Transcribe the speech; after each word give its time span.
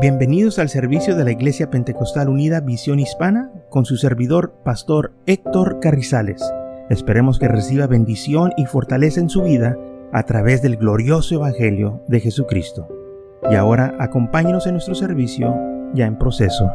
Bienvenidos 0.00 0.60
al 0.60 0.68
servicio 0.68 1.16
de 1.16 1.24
la 1.24 1.32
Iglesia 1.32 1.70
Pentecostal 1.70 2.28
Unida 2.28 2.60
Visión 2.60 3.00
Hispana 3.00 3.50
con 3.68 3.84
su 3.84 3.96
servidor, 3.96 4.54
Pastor 4.64 5.12
Héctor 5.26 5.80
Carrizales. 5.80 6.40
Esperemos 6.88 7.40
que 7.40 7.48
reciba 7.48 7.88
bendición 7.88 8.52
y 8.56 8.66
fortaleza 8.66 9.18
en 9.18 9.28
su 9.28 9.42
vida 9.42 9.76
a 10.12 10.22
través 10.22 10.62
del 10.62 10.76
glorioso 10.76 11.34
Evangelio 11.34 12.04
de 12.06 12.20
Jesucristo. 12.20 12.86
Y 13.50 13.56
ahora 13.56 13.96
acompáñenos 13.98 14.68
en 14.68 14.74
nuestro 14.74 14.94
servicio 14.94 15.52
ya 15.94 16.06
en 16.06 16.16
proceso. 16.16 16.70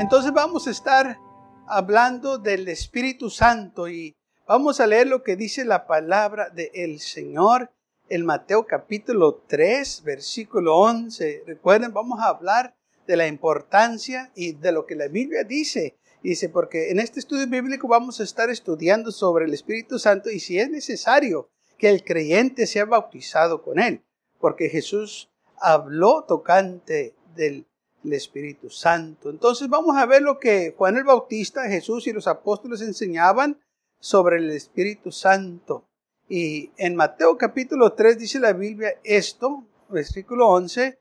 Entonces 0.00 0.32
vamos 0.32 0.66
a 0.66 0.72
estar 0.72 1.20
hablando 1.68 2.38
del 2.38 2.66
Espíritu 2.66 3.30
Santo 3.30 3.88
y 3.88 4.16
Vamos 4.46 4.78
a 4.78 4.86
leer 4.86 5.06
lo 5.06 5.22
que 5.22 5.36
dice 5.36 5.64
la 5.64 5.86
palabra 5.86 6.50
del 6.50 7.00
Señor 7.00 7.70
en 8.10 8.26
Mateo 8.26 8.66
capítulo 8.66 9.42
3, 9.46 10.02
versículo 10.04 10.76
11. 10.76 11.44
Recuerden, 11.46 11.94
vamos 11.94 12.20
a 12.20 12.28
hablar 12.28 12.76
de 13.06 13.16
la 13.16 13.26
importancia 13.26 14.30
y 14.34 14.52
de 14.52 14.70
lo 14.72 14.84
que 14.84 14.96
la 14.96 15.08
Biblia 15.08 15.44
dice. 15.44 15.96
Dice, 16.22 16.50
porque 16.50 16.90
en 16.90 17.00
este 17.00 17.20
estudio 17.20 17.46
bíblico 17.46 17.88
vamos 17.88 18.20
a 18.20 18.24
estar 18.24 18.50
estudiando 18.50 19.12
sobre 19.12 19.46
el 19.46 19.54
Espíritu 19.54 19.98
Santo 19.98 20.28
y 20.28 20.40
si 20.40 20.58
es 20.58 20.68
necesario 20.68 21.48
que 21.78 21.88
el 21.88 22.04
creyente 22.04 22.66
sea 22.66 22.84
bautizado 22.84 23.62
con 23.62 23.78
él, 23.80 24.02
porque 24.38 24.68
Jesús 24.68 25.30
habló 25.56 26.24
tocante 26.28 27.14
del 27.34 27.64
Espíritu 28.04 28.68
Santo. 28.68 29.30
Entonces 29.30 29.70
vamos 29.70 29.96
a 29.96 30.04
ver 30.04 30.20
lo 30.20 30.38
que 30.38 30.74
Juan 30.76 30.98
el 30.98 31.04
Bautista, 31.04 31.66
Jesús 31.66 32.06
y 32.06 32.12
los 32.12 32.26
apóstoles 32.26 32.82
enseñaban 32.82 33.58
sobre 34.04 34.36
el 34.36 34.50
Espíritu 34.50 35.10
Santo. 35.10 35.88
Y 36.28 36.72
en 36.76 36.94
Mateo 36.94 37.38
capítulo 37.38 37.94
3 37.94 38.18
dice 38.18 38.38
la 38.38 38.52
Biblia 38.52 39.00
esto, 39.02 39.66
versículo 39.88 40.50
11, 40.50 41.00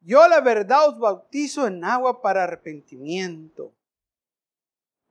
yo 0.00 0.26
la 0.26 0.40
verdad 0.40 0.88
os 0.88 0.98
bautizo 0.98 1.64
en 1.64 1.84
agua 1.84 2.20
para 2.20 2.42
arrepentimiento. 2.42 3.72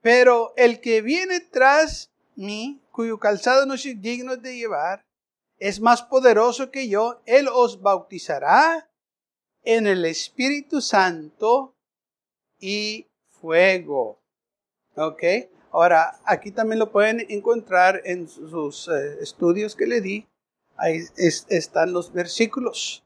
Pero 0.02 0.52
el 0.58 0.82
que 0.82 1.00
viene 1.00 1.40
tras 1.40 2.12
mí, 2.36 2.82
cuyo 2.90 3.18
calzado 3.18 3.64
no 3.64 3.78
soy 3.78 3.94
digno 3.94 4.36
de 4.36 4.54
llevar, 4.54 5.02
es 5.56 5.80
más 5.80 6.02
poderoso 6.02 6.70
que 6.70 6.90
yo, 6.90 7.22
él 7.24 7.48
os 7.48 7.80
bautizará 7.80 8.90
en 9.62 9.86
el 9.86 10.04
Espíritu 10.04 10.82
Santo 10.82 11.74
y 12.58 13.06
fuego. 13.30 14.20
¿Ok? 14.94 15.22
Ahora, 15.72 16.20
aquí 16.26 16.50
también 16.50 16.78
lo 16.78 16.92
pueden 16.92 17.24
encontrar 17.30 18.02
en 18.04 18.28
sus 18.28 18.88
eh, 18.88 19.18
estudios 19.22 19.74
que 19.74 19.86
le 19.86 20.02
di. 20.02 20.28
Ahí 20.76 21.00
están 21.16 21.94
los 21.94 22.12
versículos. 22.12 23.04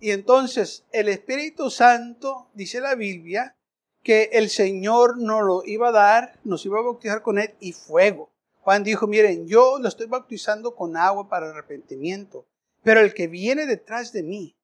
Y 0.00 0.12
entonces, 0.12 0.84
el 0.92 1.08
Espíritu 1.08 1.70
Santo, 1.70 2.48
dice 2.54 2.80
la 2.80 2.94
Biblia, 2.94 3.56
que 4.02 4.30
el 4.32 4.48
Señor 4.48 5.18
nos 5.18 5.42
lo 5.42 5.62
iba 5.66 5.88
a 5.88 5.92
dar, 5.92 6.40
nos 6.44 6.64
iba 6.64 6.78
a 6.78 6.82
bautizar 6.82 7.22
con 7.22 7.38
él 7.38 7.54
y 7.60 7.72
fuego. 7.72 8.30
Juan 8.60 8.82
dijo, 8.82 9.06
miren, 9.06 9.46
yo 9.46 9.78
lo 9.78 9.88
estoy 9.88 10.06
bautizando 10.06 10.74
con 10.74 10.96
agua 10.96 11.28
para 11.28 11.50
arrepentimiento, 11.50 12.46
pero 12.82 13.00
el 13.00 13.12
que 13.12 13.26
viene 13.26 13.66
detrás 13.66 14.12
de 14.12 14.22
mí 14.22 14.56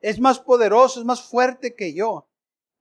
es 0.00 0.18
más 0.18 0.38
poderoso, 0.38 1.00
es 1.00 1.06
más 1.06 1.22
fuerte 1.22 1.74
que 1.74 1.92
yo. 1.94 2.26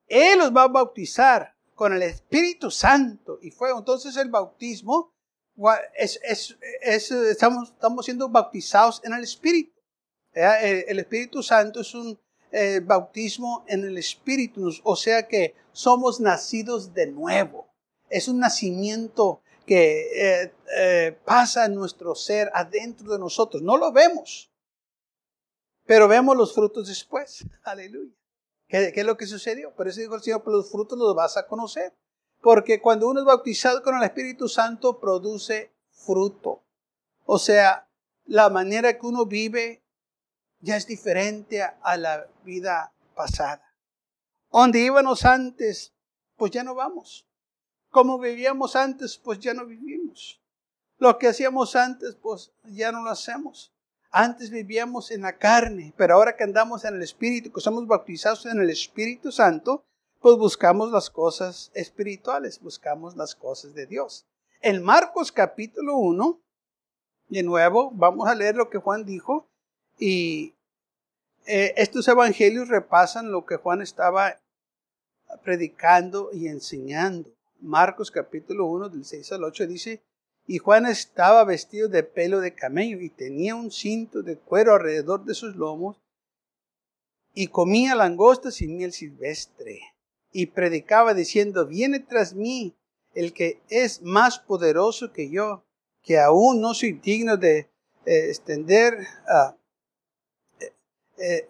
Él 0.07 0.39
los 0.39 0.55
va 0.55 0.63
a 0.63 0.67
bautizar 0.67 1.54
con 1.75 1.93
el 1.93 2.01
Espíritu 2.01 2.71
Santo 2.71 3.37
y 3.41 3.51
fuego. 3.51 3.79
Entonces 3.79 4.15
el 4.17 4.29
bautismo 4.29 5.13
es, 5.93 6.19
estamos, 6.81 7.69
estamos 7.69 8.05
siendo 8.05 8.29
bautizados 8.29 9.01
en 9.03 9.13
el 9.13 9.23
Espíritu. 9.23 9.73
El, 10.33 10.99
Espíritu 10.99 11.43
Santo 11.43 11.81
es 11.81 11.93
un 11.93 12.19
eh, 12.51 12.81
bautismo 12.83 13.63
en 13.67 13.85
el 13.85 13.97
Espíritu, 13.97 14.69
o 14.83 14.95
sea 14.95 15.27
que 15.27 15.55
somos 15.71 16.19
nacidos 16.19 16.93
de 16.93 17.07
nuevo. 17.07 17.69
Es 18.09 18.27
un 18.27 18.39
nacimiento 18.39 19.41
que 19.65 20.41
eh, 20.43 20.53
eh, 20.77 21.17
pasa 21.25 21.65
en 21.65 21.75
nuestro 21.75 22.15
ser 22.15 22.51
adentro 22.53 23.11
de 23.11 23.19
nosotros. 23.19 23.61
No 23.61 23.77
lo 23.77 23.91
vemos, 23.91 24.51
pero 25.85 26.07
vemos 26.07 26.35
los 26.35 26.53
frutos 26.53 26.87
después. 26.87 27.45
Aleluya. 27.63 28.13
¿Qué, 28.67 28.91
es 28.93 29.05
lo 29.05 29.17
que 29.17 29.27
sucedió? 29.27 29.73
Por 29.75 29.87
eso 29.87 30.01
dijo 30.01 30.15
el 30.15 30.21
Señor, 30.21 30.43
los 30.47 30.71
frutos 30.71 30.97
los 30.97 31.15
vas 31.15 31.37
a 31.37 31.47
conocer. 31.47 31.93
Porque 32.41 32.81
cuando 32.81 33.07
uno 33.07 33.21
es 33.21 33.25
bautizado 33.25 33.81
con 33.81 33.95
el 33.97 34.03
Espíritu 34.03 34.47
Santo, 34.47 34.99
produce 34.99 35.73
fruto. 35.91 36.63
O 37.25 37.39
sea, 37.39 37.87
la 38.25 38.49
manera 38.49 38.97
que 38.97 39.05
uno 39.05 39.25
vive 39.25 39.83
ya 40.59 40.77
es 40.77 40.87
diferente 40.87 41.61
a 41.61 41.97
la 41.97 42.27
vida 42.43 42.93
pasada. 43.15 43.63
Donde 44.51 44.79
íbamos 44.79 45.25
antes, 45.25 45.93
pues 46.37 46.51
ya 46.51 46.63
no 46.63 46.75
vamos. 46.75 47.27
Como 47.89 48.19
vivíamos 48.19 48.75
antes, 48.75 49.17
pues 49.17 49.39
ya 49.39 49.53
no 49.53 49.65
vivimos. 49.65 50.41
Lo 50.97 51.17
que 51.17 51.27
hacíamos 51.27 51.75
antes, 51.75 52.15
pues 52.15 52.51
ya 52.63 52.91
no 52.91 53.03
lo 53.03 53.09
hacemos. 53.09 53.74
Antes 54.17 54.49
vivíamos 54.49 55.11
en 55.11 55.23
la 55.23 55.37
carne, 55.37 55.93
pero 55.97 56.13
ahora 56.13 56.37
que 56.37 56.45
andamos 56.45 56.85
en 56.85 56.95
el 56.95 57.01
Espíritu, 57.01 57.51
que 57.51 57.59
somos 57.59 57.85
bautizados 57.85 58.45
en 58.45 58.61
el 58.61 58.69
Espíritu 58.69 59.29
Santo, 59.29 59.83
pues 60.21 60.37
buscamos 60.37 60.89
las 60.89 61.09
cosas 61.09 61.69
espirituales, 61.73 62.61
buscamos 62.61 63.17
las 63.17 63.35
cosas 63.35 63.73
de 63.73 63.85
Dios. 63.87 64.25
En 64.61 64.81
Marcos 64.81 65.33
capítulo 65.33 65.97
1, 65.97 66.39
de 67.27 67.43
nuevo, 67.43 67.91
vamos 67.91 68.29
a 68.29 68.35
leer 68.35 68.55
lo 68.55 68.69
que 68.69 68.77
Juan 68.77 69.03
dijo 69.03 69.49
y 69.99 70.53
eh, 71.45 71.73
estos 71.75 72.07
evangelios 72.07 72.69
repasan 72.69 73.33
lo 73.33 73.45
que 73.45 73.57
Juan 73.57 73.81
estaba 73.81 74.39
predicando 75.43 76.29
y 76.31 76.47
enseñando. 76.47 77.29
Marcos 77.59 78.11
capítulo 78.11 78.67
1 78.67 78.87
del 78.87 79.03
6 79.03 79.33
al 79.33 79.43
8 79.43 79.67
dice, 79.67 80.01
y 80.47 80.59
Juan 80.59 80.85
estaba 80.85 81.43
vestido 81.43 81.87
de 81.89 82.03
pelo 82.03 82.39
de 82.39 82.53
camello 82.53 82.99
y 82.99 83.09
tenía 83.09 83.55
un 83.55 83.71
cinto 83.71 84.21
de 84.21 84.37
cuero 84.37 84.75
alrededor 84.75 85.25
de 85.25 85.33
sus 85.33 85.55
lomos 85.55 85.97
y 87.33 87.47
comía 87.47 87.95
langostas 87.95 88.61
y 88.61 88.67
miel 88.67 88.93
silvestre. 88.93 89.81
Y 90.31 90.47
predicaba 90.47 91.13
diciendo, 91.13 91.65
viene 91.65 91.99
tras 91.99 92.33
mí 92.33 92.75
el 93.13 93.33
que 93.33 93.61
es 93.69 94.01
más 94.01 94.39
poderoso 94.39 95.11
que 95.11 95.29
yo, 95.29 95.65
que 96.03 96.19
aún 96.19 96.61
no 96.61 96.73
soy 96.73 96.93
digno 96.93 97.37
de 97.37 97.71
eh, 98.05 98.29
extender, 98.29 98.99
uh, 99.27 99.55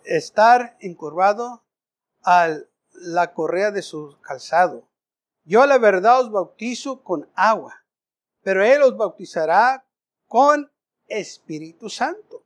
estar 0.05 0.77
encorvado 0.79 1.65
a 2.23 2.55
la 2.93 3.33
correa 3.33 3.71
de 3.71 3.81
su 3.81 4.15
calzado. 4.21 4.87
Yo 5.43 5.63
a 5.63 5.67
la 5.67 5.79
verdad 5.79 6.21
os 6.21 6.31
bautizo 6.31 7.03
con 7.03 7.29
agua 7.33 7.84
pero 8.45 8.63
Él 8.63 8.79
los 8.79 8.95
bautizará 8.95 9.87
con 10.27 10.71
Espíritu 11.07 11.89
Santo. 11.89 12.45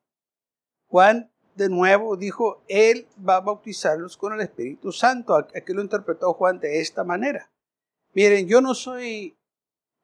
Juan 0.88 1.30
de 1.56 1.68
nuevo 1.68 2.16
dijo, 2.16 2.64
Él 2.70 3.06
va 3.28 3.36
a 3.36 3.42
bautizarlos 3.42 4.16
con 4.16 4.32
el 4.32 4.40
Espíritu 4.40 4.94
Santo. 4.94 5.36
Aquí 5.36 5.74
lo 5.74 5.82
interpretó 5.82 6.34
Juan 6.34 6.62
de 6.62 6.80
esta 6.80 7.04
manera. 7.04 7.52
Miren, 8.14 8.48
yo 8.48 8.62
no 8.62 8.76
soy 8.76 9.38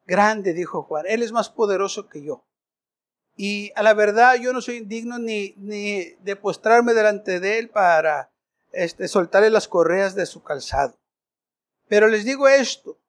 grande, 0.05 0.53
dijo 0.53 0.83
Juan, 0.83 1.05
Él 1.07 1.23
es 1.23 1.31
más 1.31 1.49
poderoso 1.49 2.09
que 2.09 2.21
yo. 2.21 2.43
Y 3.37 3.71
a 3.77 3.81
la 3.81 3.93
verdad 3.93 4.35
yo 4.35 4.51
no 4.51 4.59
soy 4.59 4.75
indigno 4.75 5.17
ni, 5.17 5.53
ni 5.55 6.11
de 6.19 6.35
postrarme 6.35 6.93
delante 6.93 7.39
de 7.39 7.57
Él 7.57 7.69
para 7.69 8.33
este, 8.73 9.07
soltarle 9.07 9.49
las 9.49 9.69
correas 9.69 10.13
de 10.13 10.25
su 10.25 10.43
calzado. 10.43 10.99
Pero 11.87 12.09
les 12.09 12.25
digo 12.25 12.49
esto, 12.49 12.99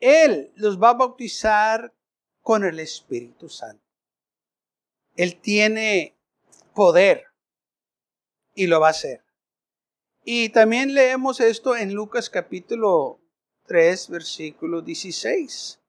él 0.00 0.52
los 0.56 0.80
va 0.80 0.90
a 0.90 0.94
bautizar 0.94 1.94
con 2.42 2.64
el 2.64 2.78
Espíritu 2.80 3.48
Santo. 3.48 3.84
Él 5.16 5.40
tiene 5.40 6.16
poder 6.74 7.24
y 8.54 8.66
lo 8.66 8.80
va 8.80 8.88
a 8.88 8.90
hacer. 8.90 9.24
Y 10.24 10.48
también 10.50 10.94
leemos 10.94 11.40
esto 11.40 11.76
en 11.76 11.94
Lucas 11.94 12.28
capítulo 12.28 13.20
3, 13.66 14.10
versículo 14.10 14.82
16. 14.82 15.80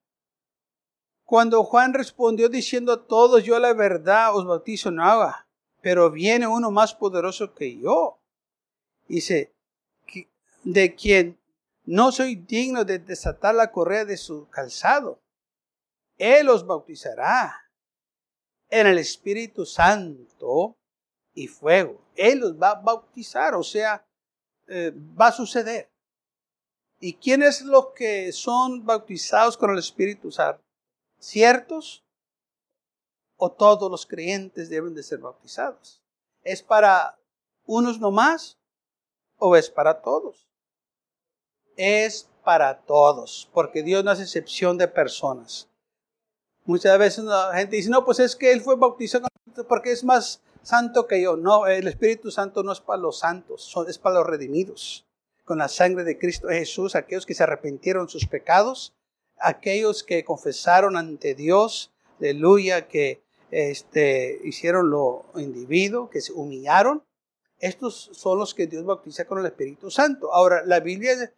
Cuando 1.26 1.64
Juan 1.64 1.94
respondió 1.94 2.48
diciendo 2.48 2.94
a 2.94 3.06
todos, 3.06 3.44
yo 3.44 3.60
la 3.60 3.74
verdad 3.74 4.36
os 4.36 4.46
bautizo 4.46 4.90
en 4.90 5.00
agua, 5.00 5.48
pero 5.81 6.10
viene 6.10 6.48
uno 6.48 6.72
más 6.72 6.94
poderoso 6.94 7.54
que 7.54 7.78
yo. 7.78 8.20
Dice, 9.08 9.54
de 10.64 10.96
quien 10.96 11.38
no 11.88 12.12
soy 12.12 12.36
digno 12.36 12.84
de 12.84 13.00
desatar 13.00 13.56
la 13.56 13.72
correa 13.72 14.04
de 14.04 14.18
su 14.18 14.50
calzado. 14.50 15.22
Él 16.18 16.50
os 16.50 16.66
bautizará 16.66 17.56
en 18.69 18.88
el 18.88 18.98
Espíritu 18.98 19.66
Santo 19.66 20.75
y 21.34 21.48
fuego. 21.48 22.06
Él 22.16 22.39
los 22.39 22.62
va 22.62 22.72
a 22.72 22.81
bautizar, 22.81 23.56
o 23.56 23.63
sea, 23.63 24.06
eh, 24.68 24.92
va 24.94 25.28
a 25.28 25.31
suceder. 25.31 25.89
¿Y 27.00 27.13
quiénes 27.13 27.62
los 27.62 27.94
que 27.94 28.33
son 28.33 28.86
bautizados 28.86 29.56
con 29.56 29.72
el 29.72 29.80
Espíritu 29.80 30.30
Santo? 30.30 30.62
¿Ciertos 31.19 32.04
o 33.38 33.50
todos 33.50 33.90
los 33.90 34.06
creyentes 34.06 34.69
deben 34.69 34.94
de 34.94 35.04
ser 35.04 35.19
bautizados? 35.19 36.04
¿Es 36.42 36.62
para 36.62 37.18
unos 37.63 37.98
nomás 37.98 38.60
o 39.38 39.56
es 39.56 39.69
para 39.69 40.01
todos? 40.01 40.47
Es 41.78 42.28
para 42.44 42.80
todos, 42.80 43.50
porque 43.54 43.84
Dios 43.84 44.04
no 44.04 44.12
hace 44.12 44.24
excepción 44.24 44.78
de 44.78 44.88
personas. 44.88 45.70
Muchas 46.66 47.00
veces 47.00 47.24
la 47.24 47.54
gente 47.56 47.78
dice, 47.78 47.90
no, 47.90 48.04
pues 48.04 48.20
es 48.20 48.36
que 48.36 48.52
Él 48.52 48.60
fue 48.60 48.76
bautizado 48.76 49.28
porque 49.68 49.92
es 49.92 50.04
más 50.04 50.42
santo 50.62 51.08
que 51.08 51.22
yo. 51.22 51.38
No, 51.38 51.66
el 51.66 51.88
Espíritu 51.88 52.32
Santo 52.32 52.64
no 52.64 52.72
es 52.72 52.82
para 52.82 53.02
los 53.02 53.20
santos, 53.20 53.74
es 53.88 53.98
para 53.98 54.16
los 54.16 54.28
redimidos. 54.28 55.06
Con 55.46 55.60
la 55.60 55.70
sangre 55.70 56.04
de 56.04 56.18
Cristo 56.18 56.50
Jesús, 56.50 56.96
aquellos 56.96 57.26
que 57.26 57.34
se 57.34 57.44
arrepintieron 57.44 58.10
sus 58.10 58.26
pecados, 58.26 58.94
aquellos 59.40 60.04
que 60.04 60.26
confesaron 60.26 60.98
ante 60.98 61.36
Dios, 61.36 61.92
aleluya, 62.20 62.88
que 62.88 63.24
este, 63.50 64.42
hicieron 64.44 64.90
lo 64.90 65.26
individuo, 65.36 66.10
que 66.10 66.20
se 66.20 66.34
humillaron. 66.34 67.04
Estos 67.60 68.10
son 68.12 68.38
los 68.40 68.54
que 68.54 68.68
Dios 68.68 68.84
bautiza 68.86 69.26
con 69.26 69.40
el 69.40 69.46
Espíritu 69.46 69.90
Santo. 69.90 70.34
Ahora, 70.34 70.64
la 70.66 70.82
Biblia 70.82 71.34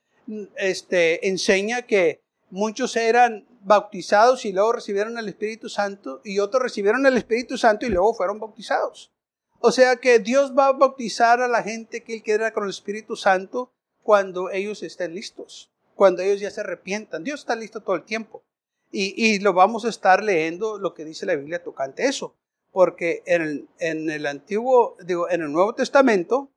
este, 0.57 1.27
enseña 1.27 1.83
que 1.83 2.21
muchos 2.49 2.95
eran 2.95 3.47
bautizados 3.61 4.45
y 4.45 4.51
luego 4.51 4.73
recibieron 4.73 5.17
el 5.17 5.27
Espíritu 5.27 5.69
Santo 5.69 6.21
y 6.23 6.39
otros 6.39 6.63
recibieron 6.63 7.05
el 7.05 7.17
Espíritu 7.17 7.57
Santo 7.57 7.85
y 7.85 7.89
luego 7.89 8.13
fueron 8.13 8.39
bautizados. 8.39 9.11
O 9.59 9.71
sea 9.71 9.97
que 9.97 10.19
Dios 10.19 10.57
va 10.57 10.67
a 10.67 10.73
bautizar 10.73 11.41
a 11.41 11.47
la 11.47 11.63
gente 11.63 12.03
que 12.03 12.13
Él 12.13 12.23
quiera 12.23 12.53
con 12.53 12.63
el 12.63 12.69
Espíritu 12.69 13.15
Santo 13.15 13.73
cuando 14.01 14.49
ellos 14.49 14.83
estén 14.83 15.13
listos, 15.13 15.69
cuando 15.95 16.21
ellos 16.21 16.39
ya 16.39 16.49
se 16.49 16.61
arrepientan. 16.61 17.23
Dios 17.23 17.41
está 17.41 17.55
listo 17.55 17.81
todo 17.81 17.95
el 17.95 18.03
tiempo. 18.03 18.43
Y, 18.91 19.37
lo 19.39 19.53
vamos 19.53 19.85
a 19.85 19.89
estar 19.89 20.23
leyendo 20.23 20.79
lo 20.79 20.95
que 20.95 21.05
dice 21.05 21.27
la 21.27 21.35
Biblia 21.35 21.61
tocante 21.61 22.07
eso. 22.07 22.35
Porque 22.71 23.21
en 23.27 23.41
el, 23.41 23.69
en 23.77 24.09
el 24.09 24.25
antiguo, 24.25 24.97
digo, 25.05 25.29
en 25.29 25.41
el 25.41 25.51
Nuevo 25.51 25.75
Testamento, 25.75 26.49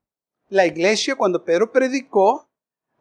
la 0.49 0.65
iglesia 0.65 1.17
cuando 1.17 1.45
Pedro 1.45 1.73
predicó, 1.73 2.49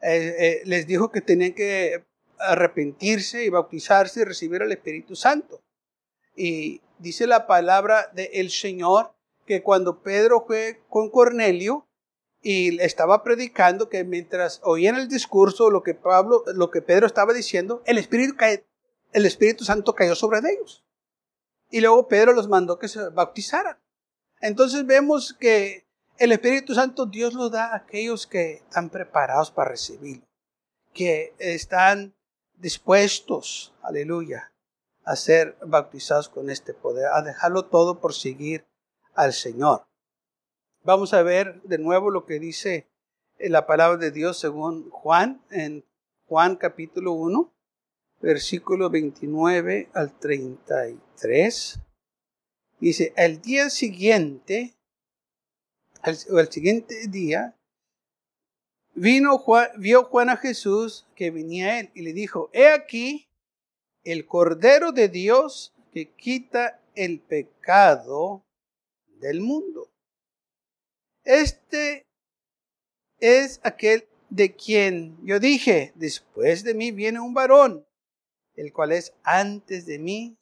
eh, 0.02 0.36
eh, 0.40 0.62
les 0.66 0.88
dijo 0.88 1.12
que 1.12 1.22
tenían 1.22 1.54
que 1.54 2.04
arrepentirse 2.40 3.46
y 3.46 3.50
bautizarse 3.50 4.22
y 4.22 4.24
recibir 4.24 4.62
el 4.62 4.72
Espíritu 4.72 5.16
Santo. 5.16 5.62
Y 6.36 6.82
dice 6.98 7.28
la 7.28 7.48
palabra 7.48 8.12
del 8.14 8.50
Señor 8.50 9.14
que 9.46 9.62
cuando 9.62 10.02
Pedro 10.02 10.46
fue 10.46 10.82
con 10.90 11.10
Cornelio 11.10 11.88
y 12.42 12.82
estaba 12.82 13.24
predicando 13.24 13.90
que 13.90 14.04
mientras 14.04 14.60
oían 14.64 14.96
el 14.96 15.08
discurso 15.08 15.70
lo 15.70 15.84
que 15.84 15.94
Pablo 15.94 16.44
lo 16.56 16.72
que 16.72 16.82
Pedro 16.82 17.06
estaba 17.06 17.34
diciendo, 17.34 17.84
el 17.86 17.98
Espíritu 17.98 18.36
el 19.14 19.26
Espíritu 19.26 19.66
Santo 19.66 19.94
cayó 19.94 20.16
sobre 20.16 20.40
ellos. 20.40 20.84
Y 21.70 21.82
luego 21.82 22.08
Pedro 22.08 22.34
los 22.34 22.48
mandó 22.48 22.80
que 22.80 22.88
se 22.88 23.10
bautizaran. 23.10 23.78
Entonces 24.40 24.86
vemos 24.86 25.36
que 25.40 25.81
el 26.22 26.32
Espíritu 26.34 26.76
Santo 26.76 27.08
Dios 27.08 27.34
lo 27.34 27.50
da 27.50 27.72
a 27.72 27.78
aquellos 27.78 28.28
que 28.28 28.54
están 28.54 28.92
preparados 28.92 29.50
para 29.50 29.72
recibirlo, 29.72 30.24
que 30.94 31.34
están 31.40 32.14
dispuestos, 32.54 33.74
aleluya, 33.82 34.54
a 35.04 35.16
ser 35.16 35.58
bautizados 35.66 36.30
con 36.30 36.52
este 36.52 36.76
poder, 36.76 37.08
a 37.08 37.24
dejarlo 37.24 37.66
todo 37.66 38.00
por 38.00 38.14
seguir 38.14 38.68
al 39.16 39.34
Señor. 39.34 39.84
Vamos 40.84 41.16
a 41.16 41.24
ver 41.24 41.60
de 41.64 41.80
nuevo 41.80 42.12
lo 42.12 42.28
que 42.28 42.38
dice 42.40 42.88
la 43.40 43.66
palabra 43.66 43.98
de 43.98 44.12
Dios 44.12 44.38
según 44.38 44.92
Juan, 44.92 45.42
en 45.50 45.84
Juan 46.28 46.56
capítulo 46.56 47.14
1, 47.14 47.52
versículo 48.20 48.92
29 48.92 49.90
al 49.96 50.20
33. 50.20 51.80
Dice, 52.80 53.12
el 53.18 53.42
día 53.42 53.72
siguiente, 53.72 54.76
o 56.30 56.40
el 56.40 56.52
siguiente 56.52 57.08
día, 57.08 57.56
Vino 58.94 59.38
Juan, 59.38 59.70
vio 59.78 60.04
Juan 60.04 60.30
a 60.30 60.38
Jesús 60.38 61.08
que 61.16 61.32
venía 61.32 61.68
a 61.68 61.80
él 61.80 61.92
y 61.94 62.02
le 62.02 62.14
dijo, 62.14 62.50
he 62.54 62.68
aquí 62.68 63.30
el 64.04 64.26
Cordero 64.26 64.92
de 64.92 65.08
Dios 65.08 65.74
que 65.92 66.10
quita 66.10 66.82
el 66.96 67.20
pecado 67.20 68.44
del 69.20 69.40
mundo. 69.42 69.90
Este 71.24 72.06
es 73.20 73.60
aquel 73.64 74.08
de 74.30 74.56
quien 74.56 75.18
yo 75.26 75.40
dije, 75.40 75.94
después 75.96 76.64
de 76.64 76.74
mí 76.74 76.92
viene 76.92 77.20
un 77.20 77.34
varón, 77.34 77.86
el 78.56 78.74
cual 78.74 78.92
es 78.92 79.14
antes 79.24 79.86
de 79.86 80.00
mí, 80.00 80.38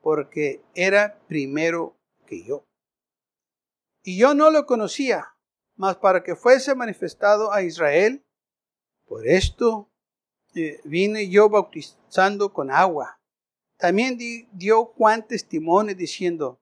porque 0.00 0.60
era 0.74 1.18
primero 1.28 1.96
que 2.26 2.44
yo. 2.44 2.64
Y 4.06 4.18
yo 4.18 4.34
no 4.34 4.50
lo 4.50 4.66
conocía 4.66 5.36
mas 5.76 5.96
para 5.96 6.22
que 6.22 6.34
fuese 6.34 6.74
manifestado 6.74 7.52
a 7.52 7.62
Israel. 7.62 8.24
Por 9.06 9.26
esto 9.26 9.90
eh, 10.54 10.80
vine 10.84 11.28
yo 11.28 11.48
bautizando 11.48 12.52
con 12.52 12.70
agua. 12.70 13.20
También 13.76 14.18
dio 14.52 14.86
Juan 14.86 15.26
testimonio 15.26 15.94
diciendo, 15.94 16.58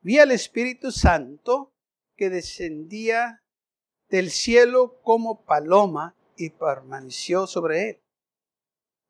vi 0.00 0.18
al 0.18 0.30
Espíritu 0.30 0.90
Santo 0.90 1.72
que 2.16 2.30
descendía 2.30 3.42
del 4.08 4.30
cielo 4.30 4.98
como 5.02 5.44
paloma 5.44 6.16
y 6.36 6.50
permaneció 6.50 7.46
sobre 7.46 7.90
él. 7.90 8.00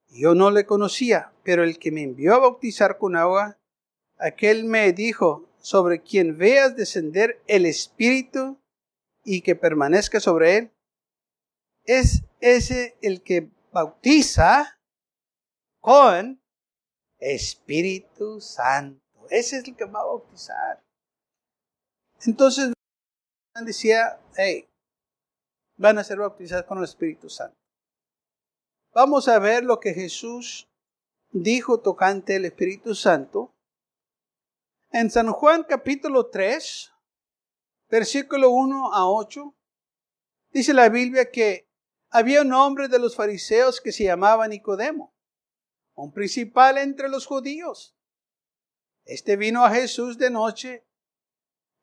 Yo 0.08 0.34
no 0.34 0.50
le 0.50 0.66
conocía, 0.66 1.32
pero 1.44 1.62
el 1.62 1.78
que 1.78 1.92
me 1.92 2.02
envió 2.02 2.34
a 2.34 2.38
bautizar 2.38 2.98
con 2.98 3.16
agua, 3.16 3.58
aquel 4.18 4.64
me 4.64 4.92
dijo, 4.92 5.48
sobre 5.64 6.02
quien 6.02 6.36
veas 6.36 6.76
descender 6.76 7.42
el 7.46 7.64
Espíritu 7.64 8.60
y 9.24 9.40
que 9.40 9.56
permanezca 9.56 10.20
sobre 10.20 10.58
él, 10.58 10.72
es 11.84 12.22
ese 12.40 12.98
el 13.00 13.22
que 13.22 13.50
bautiza 13.72 14.78
con 15.80 16.38
Espíritu 17.18 18.42
Santo. 18.42 19.00
Ese 19.30 19.56
es 19.56 19.66
el 19.66 19.74
que 19.74 19.86
va 19.86 20.00
a 20.00 20.04
bautizar. 20.04 20.84
Entonces 22.26 22.74
decía, 23.64 24.20
hey, 24.36 24.68
van 25.78 25.96
a 25.96 26.04
ser 26.04 26.18
bautizados 26.18 26.66
con 26.66 26.76
el 26.76 26.84
Espíritu 26.84 27.30
Santo. 27.30 27.56
Vamos 28.92 29.28
a 29.28 29.38
ver 29.38 29.64
lo 29.64 29.80
que 29.80 29.94
Jesús 29.94 30.68
dijo 31.32 31.80
tocante 31.80 32.36
el 32.36 32.44
Espíritu 32.44 32.94
Santo. 32.94 33.53
En 34.96 35.10
San 35.10 35.32
Juan 35.32 35.64
capítulo 35.64 36.26
3, 36.26 36.92
versículo 37.90 38.50
1 38.50 38.94
a 38.94 39.10
8, 39.10 39.52
dice 40.52 40.72
la 40.72 40.88
Biblia 40.88 41.32
que 41.32 41.68
había 42.10 42.42
un 42.42 42.52
hombre 42.52 42.86
de 42.86 43.00
los 43.00 43.16
fariseos 43.16 43.80
que 43.80 43.90
se 43.90 44.04
llamaba 44.04 44.46
Nicodemo, 44.46 45.12
un 45.96 46.12
principal 46.12 46.78
entre 46.78 47.08
los 47.08 47.26
judíos. 47.26 47.96
Este 49.04 49.34
vino 49.34 49.64
a 49.64 49.70
Jesús 49.72 50.16
de 50.16 50.30
noche 50.30 50.84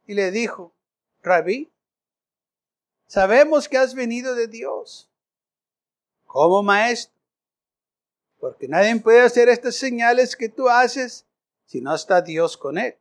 y 0.07 0.13
le 0.13 0.31
dijo, 0.31 0.73
Rabí, 1.21 1.69
sabemos 3.07 3.67
que 3.67 3.77
has 3.77 3.93
venido 3.93 4.35
de 4.35 4.47
Dios 4.47 5.11
como 6.27 6.63
maestro, 6.63 7.13
porque 8.39 8.69
nadie 8.69 8.95
puede 9.01 9.19
hacer 9.19 9.49
estas 9.49 9.75
señales 9.75 10.33
que 10.37 10.47
tú 10.47 10.69
haces 10.69 11.25
si 11.65 11.81
no 11.81 11.93
está 11.93 12.21
Dios 12.21 12.55
con 12.55 12.77
él. 12.77 13.00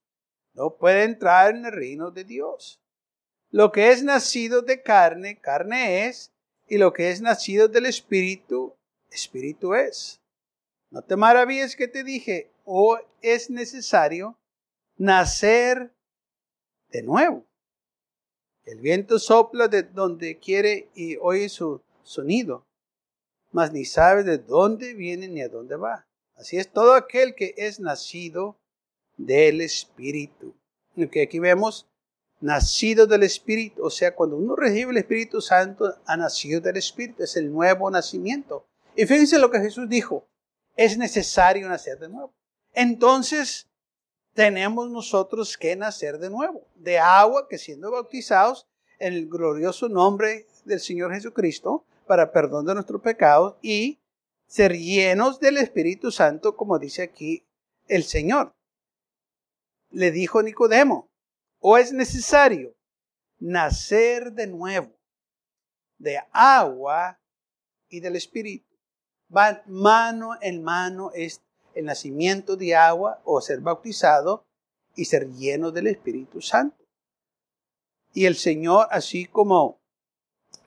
no 0.53 0.75
puede 0.75 1.03
entrar 1.03 1.55
en 1.55 1.65
el 1.65 1.71
reino 1.71 2.11
de 2.11 2.23
Dios. 2.23 2.81
Lo 3.49 3.71
que 3.71 3.91
es 3.91 4.03
nacido 4.03 4.61
de 4.61 4.81
carne, 4.81 5.39
carne 5.39 6.07
es, 6.07 6.31
y 6.67 6.77
lo 6.77 6.93
que 6.93 7.11
es 7.11 7.21
nacido 7.21 7.67
del 7.67 7.85
Espíritu, 7.85 8.75
Espíritu 9.09 9.73
es. 9.73 10.21
No 10.89 11.01
te 11.01 11.15
maravilles 11.15 11.75
que 11.75 11.87
te 11.87 12.03
dije, 12.03 12.49
o 12.65 12.97
es 13.21 13.49
necesario 13.49 14.37
nacer 14.97 15.91
de 16.89 17.03
nuevo. 17.03 17.45
El 18.63 18.79
viento 18.79 19.19
sopla 19.19 19.67
de 19.67 19.83
donde 19.83 20.37
quiere 20.37 20.89
y 20.93 21.17
oye 21.17 21.49
su 21.49 21.81
sonido, 22.03 22.65
mas 23.51 23.73
ni 23.73 23.85
sabe 23.85 24.23
de 24.23 24.37
dónde 24.37 24.93
viene 24.93 25.27
ni 25.27 25.41
a 25.41 25.49
dónde 25.49 25.75
va. 25.75 26.07
Así 26.35 26.57
es 26.57 26.71
todo 26.71 26.93
aquel 26.93 27.35
que 27.35 27.53
es 27.57 27.79
nacido 27.79 28.60
del 29.25 29.61
Espíritu. 29.61 30.53
Que 31.11 31.23
aquí 31.23 31.39
vemos 31.39 31.87
nacido 32.41 33.05
del 33.05 33.23
Espíritu, 33.23 33.83
o 33.83 33.89
sea, 33.89 34.15
cuando 34.15 34.35
uno 34.35 34.55
recibe 34.55 34.91
el 34.91 34.97
Espíritu 34.97 35.41
Santo, 35.41 35.95
ha 36.05 36.17
nacido 36.17 36.59
del 36.59 36.77
Espíritu, 36.77 37.23
es 37.23 37.37
el 37.37 37.51
nuevo 37.51 37.89
nacimiento. 37.89 38.65
Y 38.95 39.05
fíjense 39.05 39.39
lo 39.39 39.51
que 39.51 39.59
Jesús 39.59 39.87
dijo, 39.87 40.27
es 40.75 40.97
necesario 40.97 41.69
nacer 41.69 41.99
de 41.99 42.09
nuevo. 42.09 42.33
Entonces, 42.73 43.67
tenemos 44.33 44.89
nosotros 44.89 45.57
que 45.57 45.75
nacer 45.75 46.17
de 46.17 46.29
nuevo, 46.29 46.65
de 46.75 46.97
agua, 46.99 47.47
que 47.47 47.57
siendo 47.57 47.91
bautizados 47.91 48.67
en 48.99 49.13
el 49.13 49.27
glorioso 49.27 49.87
nombre 49.89 50.47
del 50.65 50.79
Señor 50.79 51.13
Jesucristo, 51.13 51.85
para 52.07 52.31
perdón 52.31 52.65
de 52.65 52.73
nuestros 52.73 53.01
pecados, 53.01 53.55
y 53.61 53.99
ser 54.47 54.77
llenos 54.77 55.39
del 55.39 55.57
Espíritu 55.57 56.11
Santo, 56.11 56.55
como 56.55 56.79
dice 56.79 57.03
aquí 57.03 57.45
el 57.87 58.03
Señor. 58.03 58.51
Le 59.91 60.11
dijo 60.11 60.41
Nicodemo, 60.41 61.09
o 61.59 61.77
es 61.77 61.93
necesario 61.93 62.75
nacer 63.39 64.33
de 64.33 64.47
nuevo 64.47 65.01
de 66.01 66.19
agua 66.31 67.19
y 67.89 67.99
del 67.99 68.15
Espíritu. 68.15 68.65
Van 69.29 69.61
mano 69.67 70.31
en 70.41 70.63
mano 70.63 71.11
es 71.13 71.41
el 71.75 71.85
nacimiento 71.85 72.57
de 72.57 72.75
agua 72.75 73.21
o 73.23 73.39
ser 73.39 73.61
bautizado 73.61 74.45
y 74.95 75.05
ser 75.05 75.29
lleno 75.29 75.71
del 75.71 75.87
Espíritu 75.87 76.41
Santo. 76.41 76.83
Y 78.13 78.25
el 78.25 78.35
Señor, 78.35 78.87
así 78.91 79.25
como 79.25 79.79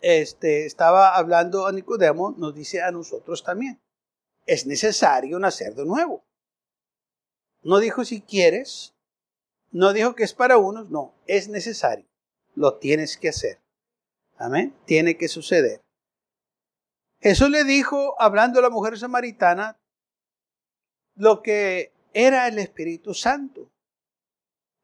este, 0.00 0.64
estaba 0.64 1.14
hablando 1.16 1.66
a 1.66 1.72
Nicodemo, 1.72 2.34
nos 2.38 2.54
dice 2.54 2.80
a 2.80 2.90
nosotros 2.90 3.44
también, 3.44 3.82
es 4.46 4.66
necesario 4.66 5.38
nacer 5.38 5.74
de 5.74 5.84
nuevo. 5.84 6.24
No 7.62 7.78
dijo 7.78 8.04
si 8.04 8.22
quieres, 8.22 8.93
no 9.74 9.92
dijo 9.92 10.14
que 10.14 10.22
es 10.22 10.32
para 10.32 10.56
unos, 10.56 10.88
no, 10.88 11.12
es 11.26 11.48
necesario. 11.48 12.06
Lo 12.54 12.78
tienes 12.78 13.16
que 13.16 13.30
hacer. 13.30 13.60
Amén. 14.36 14.72
Tiene 14.86 15.16
que 15.16 15.26
suceder. 15.26 15.82
Jesús 17.20 17.50
le 17.50 17.64
dijo, 17.64 18.14
hablando 18.22 18.60
a 18.60 18.62
la 18.62 18.70
mujer 18.70 18.96
samaritana, 18.96 19.76
lo 21.16 21.42
que 21.42 21.92
era 22.12 22.46
el 22.46 22.60
Espíritu 22.60 23.14
Santo. 23.14 23.68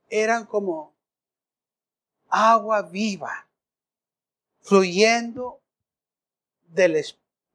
Eran 0.08 0.44
como 0.46 0.92
agua 2.28 2.82
viva, 2.82 3.48
fluyendo 4.60 5.62
de, 6.66 7.06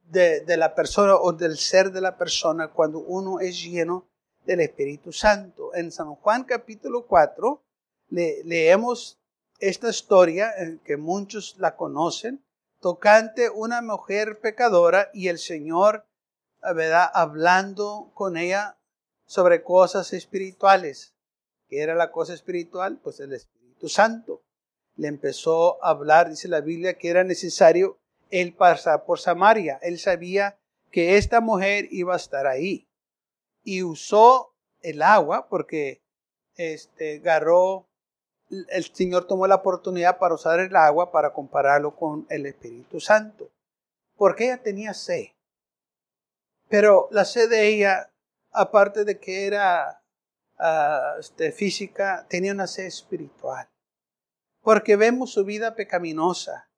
de 0.06 0.58
la 0.58 0.74
persona 0.74 1.18
o 1.18 1.34
del 1.34 1.58
ser 1.58 1.92
de 1.92 2.00
la 2.00 2.18
persona 2.18 2.70
cuando 2.70 3.00
uno 3.00 3.42
es 3.42 3.62
lleno 3.62 4.08
del 4.46 4.62
Espíritu 4.62 5.12
Santo. 5.12 5.74
En 5.74 5.92
San 5.92 6.16
Juan 6.16 6.44
capítulo 6.44 7.06
4 7.08 7.62
leemos 8.10 9.20
esta 9.60 9.90
historia 9.90 10.54
que 10.84 10.98
muchos 10.98 11.56
la 11.58 11.76
conocen, 11.76 12.44
tocante 12.80 13.50
una 13.50 13.82
mujer 13.82 14.40
pecadora 14.40 15.10
y 15.14 15.28
el 15.30 15.40
Señor, 15.40 16.06
¿verdad? 16.62 17.10
Hablando 17.14 18.12
con 18.14 18.38
ella 18.38 18.78
sobre 19.26 19.64
cosas 19.64 20.14
espirituales. 20.14 21.14
¿Qué 21.68 21.82
era 21.82 21.96
la 21.96 22.12
cosa 22.12 22.34
espiritual? 22.34 23.00
Pues 23.04 23.20
el 23.20 23.34
Espíritu 23.34 23.90
Santo. 23.90 24.44
Le 24.98 25.08
empezó 25.08 25.84
a 25.84 25.90
hablar, 25.90 26.30
dice 26.30 26.48
la 26.48 26.62
Biblia, 26.62 26.98
que 26.98 27.10
era 27.10 27.24
necesario 27.24 27.98
él 28.30 28.54
pasar 28.54 29.06
por 29.06 29.20
Samaria. 29.20 29.80
Él 29.82 30.00
sabía 30.00 30.58
que 30.92 31.18
esta 31.18 31.42
mujer 31.42 31.88
iba 31.92 32.14
a 32.14 32.18
estar 32.18 32.48
ahí 32.48 32.88
y 33.66 33.84
usó 33.84 34.54
el 34.82 35.02
agua 35.02 35.50
porque 35.50 36.02
este, 36.56 37.18
agarró, 37.18 37.90
el 38.50 38.86
Señor 38.86 39.28
tomó 39.28 39.48
la 39.48 39.56
oportunidad 39.56 40.20
para 40.20 40.36
usar 40.36 40.60
el 40.60 40.76
agua 40.76 41.12
para 41.12 41.34
compararlo 41.34 41.96
con 41.96 42.26
el 42.30 42.46
Espíritu 42.46 43.02
Santo. 43.02 43.52
Porque 44.16 44.46
ella 44.46 44.62
tenía 44.62 44.94
sed. 44.94 45.26
Pero 46.70 47.10
la 47.12 47.26
sed 47.26 47.50
de 47.50 47.68
ella, 47.68 48.12
aparte 48.52 49.04
de 49.04 49.20
que 49.20 49.48
era 49.48 50.02
uh, 50.60 51.20
este, 51.20 51.52
física, 51.52 52.26
tenía 52.30 52.54
una 52.54 52.68
sed 52.68 52.86
espiritual. 52.86 53.68
Porque 54.62 54.96
vemos 54.96 55.34
su 55.34 55.44
vida 55.44 55.76
pecaminosa 55.76 56.70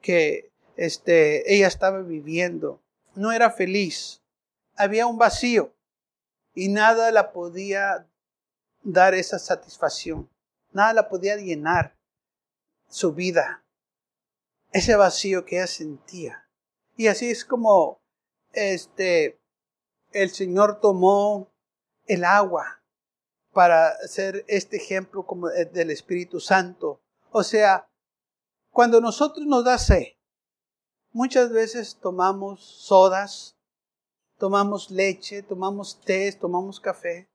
que 0.00 0.50
este, 0.76 1.54
ella 1.54 1.68
estaba 1.68 2.00
viviendo. 2.00 2.82
No 3.14 3.32
era 3.32 3.50
feliz. 3.50 4.22
Había 4.76 5.06
un 5.06 5.18
vacío 5.18 5.72
y 6.54 6.68
nada 6.68 7.10
la 7.10 7.32
podía 7.32 8.08
dar 8.82 9.14
esa 9.14 9.38
satisfacción, 9.38 10.28
nada 10.72 10.92
la 10.92 11.08
podía 11.08 11.36
llenar 11.36 11.96
su 12.88 13.12
vida, 13.12 13.64
ese 14.72 14.96
vacío 14.96 15.44
que 15.44 15.56
ella 15.56 15.66
sentía. 15.66 16.48
Y 16.96 17.06
así 17.06 17.30
es 17.30 17.44
como 17.44 18.00
este 18.52 19.40
el 20.12 20.30
Señor 20.30 20.80
tomó 20.80 21.50
el 22.06 22.24
agua 22.24 22.82
para 23.52 23.96
ser 24.06 24.44
este 24.48 24.76
ejemplo 24.76 25.26
como 25.26 25.48
del 25.48 25.90
Espíritu 25.90 26.40
Santo. 26.40 27.00
O 27.30 27.42
sea, 27.42 27.88
cuando 28.70 29.00
nosotros 29.00 29.46
nos 29.46 29.64
da 29.64 29.78
sed, 29.78 30.14
muchas 31.12 31.50
veces 31.50 31.98
tomamos 32.00 32.62
sodas, 32.62 33.56
tomamos 34.42 34.90
leche, 34.90 35.44
tomamos 35.44 36.00
té, 36.00 36.32
tomamos 36.32 36.80
café. 36.80 37.30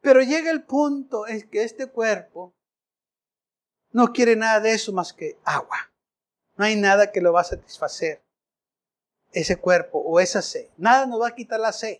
Pero 0.00 0.22
llega 0.22 0.52
el 0.52 0.62
punto 0.62 1.26
en 1.26 1.50
que 1.50 1.64
este 1.64 1.88
cuerpo 1.88 2.54
no 3.90 4.12
quiere 4.12 4.36
nada 4.36 4.60
de 4.60 4.72
eso 4.72 4.92
más 4.92 5.12
que 5.12 5.36
agua. 5.42 5.92
No 6.54 6.64
hay 6.64 6.76
nada 6.76 7.10
que 7.10 7.20
lo 7.20 7.32
va 7.32 7.40
a 7.40 7.50
satisfacer. 7.54 8.24
Ese 9.32 9.56
cuerpo 9.56 9.98
o 9.98 10.20
esa 10.20 10.42
sed. 10.42 10.68
Nada 10.76 11.06
nos 11.06 11.20
va 11.20 11.26
a 11.26 11.34
quitar 11.34 11.58
la 11.58 11.72
sed. 11.72 11.98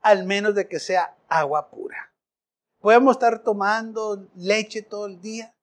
Al 0.00 0.24
menos 0.24 0.56
de 0.56 0.66
que 0.66 0.80
sea 0.80 1.16
agua 1.28 1.70
pura. 1.70 2.12
Podemos 2.80 3.12
estar 3.14 3.44
tomando 3.44 4.28
leche 4.34 4.82
todo 4.82 5.06
el 5.06 5.20
día. 5.20 5.54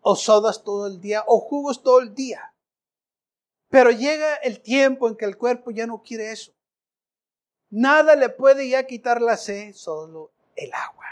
O 0.00 0.16
sodas 0.16 0.64
todo 0.64 0.86
el 0.86 1.02
día. 1.02 1.22
O 1.26 1.38
jugos 1.38 1.82
todo 1.82 2.00
el 2.00 2.14
día. 2.14 2.54
Pero 3.68 3.90
llega 3.90 4.36
el 4.36 4.62
tiempo 4.62 5.06
en 5.06 5.16
que 5.16 5.26
el 5.26 5.36
cuerpo 5.36 5.70
ya 5.70 5.86
no 5.86 6.02
quiere 6.02 6.32
eso. 6.32 6.54
Nada 7.74 8.16
le 8.16 8.28
puede 8.28 8.68
ya 8.68 8.86
quitar 8.86 9.22
la 9.22 9.38
sed, 9.38 9.72
solo 9.72 10.30
el 10.56 10.74
agua. 10.74 11.06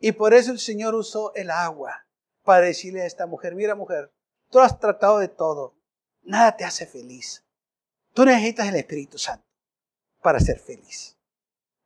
Y 0.00 0.10
por 0.10 0.34
eso 0.34 0.50
el 0.50 0.58
Señor 0.58 0.96
usó 0.96 1.32
el 1.36 1.52
agua 1.52 2.04
para 2.42 2.66
decirle 2.66 3.02
a 3.02 3.06
esta 3.06 3.24
mujer, 3.24 3.54
mira 3.54 3.76
mujer, 3.76 4.12
tú 4.50 4.58
has 4.58 4.76
tratado 4.80 5.20
de 5.20 5.28
todo, 5.28 5.76
nada 6.24 6.56
te 6.56 6.64
hace 6.64 6.84
feliz. 6.84 7.44
Tú 8.12 8.24
necesitas 8.24 8.66
el 8.66 8.74
Espíritu 8.74 9.16
Santo 9.16 9.46
para 10.20 10.40
ser 10.40 10.58
feliz. 10.58 11.16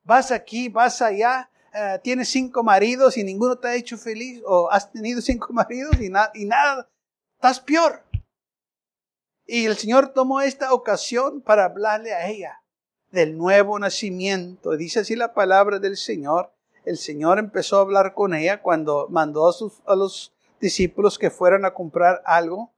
Vas 0.05 0.31
aquí, 0.31 0.71
vas 0.71 1.03
allá, 1.03 1.51
eh, 1.75 2.01
tienes 2.03 2.31
cinco 2.31 2.63
maridos 2.63 3.19
y 3.19 3.25
ninguno 3.25 3.59
te 3.59 3.69
ha 3.69 3.75
hecho 3.75 3.99
feliz, 3.99 4.43
o 4.47 4.71
has 4.71 4.91
tenido 4.91 5.21
cinco 5.21 5.49
maridos 5.53 5.95
y, 6.01 6.07
y 6.07 6.45
nada, 6.47 6.89
estás 7.35 7.61
peor. 7.61 8.03
Y 9.45 9.67
el 9.67 9.77
Señor 9.77 10.15
tomó 10.15 10.41
esta 10.41 10.73
ocasión 10.73 11.43
para 11.43 11.67
hablarle 11.67 12.15
a 12.15 12.27
ella 12.27 12.63
del 13.11 13.37
nuevo 13.37 13.79
nacimiento. 13.79 14.77
Dice 14.77 15.01
así 15.01 15.17
la 15.17 15.35
palabra 15.35 15.79
del 15.79 15.97
Señor. 15.97 16.53
El 16.85 16.99
Señor 16.99 17.39
empezó 17.39 17.79
a 17.79 17.83
hablar 17.83 18.15
con 18.15 18.35
ella 18.35 18.63
cuando 18.63 19.09
mandó 19.11 19.49
a, 19.49 19.53
sus, 19.53 19.83
a 19.87 19.95
los 19.95 20.33
discípulos 20.61 21.19
que 21.19 21.31
fueran 21.31 21.65
a 21.65 21.75
comprar 21.75 22.23
algo 22.25 22.73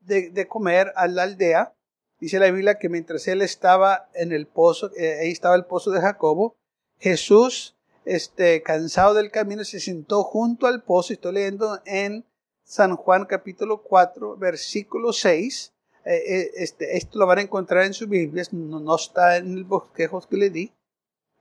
de, 0.00 0.46
comer 0.48 0.92
a 0.96 1.08
la 1.08 1.24
aldea. 1.24 1.74
Dice 2.20 2.38
la 2.38 2.50
Biblia 2.50 2.78
que 2.78 2.88
mientras 2.88 3.26
él 3.28 3.42
estaba 3.42 4.08
en 4.14 4.32
el 4.32 4.46
pozo, 4.46 4.90
eh, 4.96 5.18
ahí 5.20 5.30
estaba 5.30 5.54
el 5.54 5.64
pozo 5.64 5.90
de 5.90 6.00
Jacobo, 6.00 6.56
Jesús, 6.98 7.76
este, 8.04 8.62
cansado 8.62 9.14
del 9.14 9.30
camino, 9.30 9.64
se 9.64 9.80
sentó 9.80 10.22
junto 10.22 10.66
al 10.66 10.82
pozo. 10.82 11.12
Estoy 11.12 11.34
leyendo 11.34 11.80
en 11.84 12.24
San 12.64 12.96
Juan 12.96 13.26
capítulo 13.26 13.82
4, 13.82 14.36
versículo 14.36 15.12
6. 15.12 15.72
Eh, 16.06 16.22
eh, 16.24 16.50
este, 16.54 16.96
esto 16.96 17.18
lo 17.18 17.26
van 17.26 17.38
a 17.38 17.42
encontrar 17.42 17.82
en 17.82 17.92
sus 17.92 18.08
Biblias, 18.08 18.52
no, 18.52 18.78
no 18.78 18.94
está 18.94 19.38
en 19.38 19.58
el 19.58 19.64
bosquejo 19.64 20.20
que 20.20 20.36
le 20.36 20.50
di. 20.50 20.72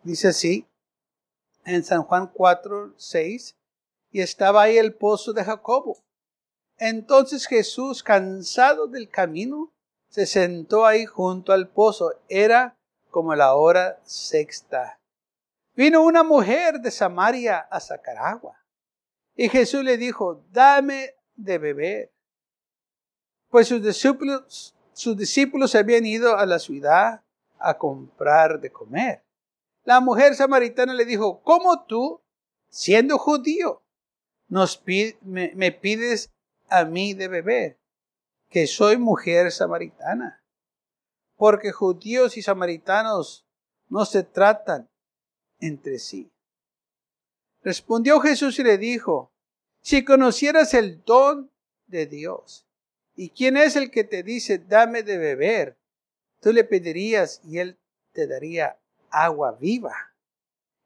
Dice 0.02 0.30
así, 0.30 0.68
en 1.66 1.84
San 1.84 2.02
Juan 2.02 2.32
4, 2.34 2.96
6, 2.98 3.56
y 4.12 4.22
estaba 4.22 4.64
ahí 4.64 4.80
el 4.80 4.96
pozo 4.96 5.34
de 5.34 5.44
Jacobo. 5.44 6.00
Entonces 6.80 7.46
Jesús, 7.46 8.02
cansado 8.02 8.88
del 8.88 9.08
camino, 9.08 9.72
se 10.10 10.26
sentó 10.26 10.88
ahí 10.88 11.06
junto 11.06 11.54
al 11.54 11.70
pozo. 11.70 12.14
Era 12.28 12.76
como 13.12 13.36
la 13.36 13.54
hora 13.54 14.02
sexta. 14.04 15.00
Vino 15.76 16.04
una 16.04 16.24
mujer 16.24 16.80
de 16.80 16.90
Samaria 16.90 17.60
a 17.60 17.80
sacar 17.80 18.18
agua. 18.18 18.66
Y 19.36 19.48
Jesús 19.48 19.84
le 19.84 19.98
dijo, 19.98 20.44
dame 20.52 21.14
de 21.36 21.58
beber 21.60 22.15
pues 23.56 23.70
sus 23.70 23.82
discípulos, 23.82 24.76
sus 24.92 25.16
discípulos 25.16 25.76
habían 25.76 26.06
ido 26.06 26.38
a 26.38 26.46
la 26.46 26.60
ciudad 26.60 27.24
a 27.58 27.78
comprar 27.78 28.60
de 28.60 28.70
comer. 28.70 29.24
La 29.86 30.02
mujer 30.02 30.36
samaritana 30.36 30.94
le 30.94 31.06
dijo, 31.06 31.42
¿cómo 31.42 31.86
tú, 31.86 32.22
siendo 32.68 33.18
judío, 33.18 33.82
nos 34.50 34.84
me, 35.22 35.54
me 35.56 35.72
pides 35.72 36.34
a 36.68 36.84
mí 36.84 37.14
de 37.14 37.30
beber, 37.30 37.80
que 38.50 38.68
soy 38.68 38.98
mujer 38.98 39.50
samaritana? 39.54 40.44
Porque 41.38 41.72
judíos 41.72 42.36
y 42.36 42.42
samaritanos 42.42 43.48
no 43.88 44.04
se 44.04 44.24
tratan 44.24 44.90
entre 45.62 46.00
sí. 46.00 46.30
Respondió 47.64 48.20
Jesús 48.20 48.60
y 48.60 48.66
le 48.66 48.78
dijo, 48.78 49.32
si 49.80 50.04
conocieras 50.04 50.74
el 50.74 51.06
don 51.06 51.50
de 51.88 52.06
Dios, 52.06 52.65
¿y 53.16 53.30
quién 53.30 53.58
es 53.58 53.76
el 53.76 53.92
que 53.92 54.04
te 54.04 54.24
dice, 54.24 54.60
dame 54.60 55.04
de 55.04 55.18
beber? 55.18 55.78
Tú 56.42 56.52
le 56.52 56.64
pedirías 56.64 57.42
y 57.44 57.60
él 57.60 57.78
te 58.12 58.28
daría 58.28 58.78
agua 59.10 59.54
viva. 59.54 60.14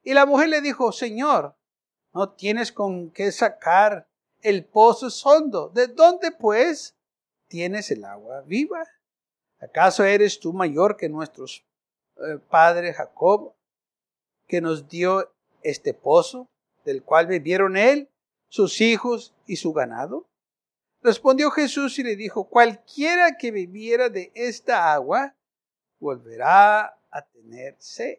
Y 0.03 0.13
la 0.13 0.25
mujer 0.25 0.50
le 0.50 0.62
dijo, 0.62 0.91
Señor, 0.91 1.55
no 2.13 2.29
tienes 2.29 2.71
con 2.71 3.12
qué 3.12 3.31
sacar 3.31 4.07
el 4.41 4.65
pozo 4.65 5.07
es 5.07 5.25
hondo. 5.25 5.69
¿De 5.69 5.88
dónde 5.88 6.31
pues 6.31 6.95
tienes 7.48 7.91
el 7.91 8.05
agua 8.05 8.41
viva? 8.41 8.83
¿Acaso 9.59 10.03
eres 10.03 10.39
tú 10.39 10.53
mayor 10.53 10.95
que 10.95 11.09
nuestros 11.09 11.65
eh, 12.17 12.39
padres 12.50 12.95
Jacob, 12.95 13.53
que 14.48 14.62
nos 14.62 14.88
dio 14.88 15.31
este 15.62 15.93
pozo, 15.93 16.48
del 16.86 17.03
cual 17.03 17.27
bebieron 17.27 17.75
él, 17.75 18.09
sus 18.48 18.79
hijos 18.81 19.33
y 19.45 19.57
su 19.57 19.74
ganado? 19.74 20.25
Respondió 21.01 21.49
Jesús 21.51 21.97
y 21.99 22.03
le 22.03 22.15
dijo, 22.15 22.49
cualquiera 22.49 23.37
que 23.37 23.51
bebiera 23.51 24.09
de 24.09 24.31
esta 24.35 24.93
agua, 24.93 25.35
volverá 25.99 26.99
a 27.09 27.21
tener 27.21 27.75
sed. 27.79 28.17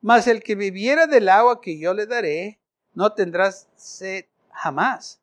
Mas 0.00 0.26
el 0.26 0.42
que 0.42 0.54
bebiera 0.54 1.06
del 1.06 1.28
agua 1.28 1.60
que 1.60 1.78
yo 1.78 1.92
le 1.92 2.06
daré, 2.06 2.60
no 2.94 3.12
tendrá 3.12 3.52
sed 3.52 4.24
jamás, 4.50 5.20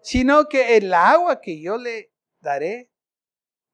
sino 0.00 0.48
que 0.48 0.76
el 0.76 0.94
agua 0.94 1.40
que 1.40 1.60
yo 1.60 1.76
le 1.76 2.10
daré 2.40 2.90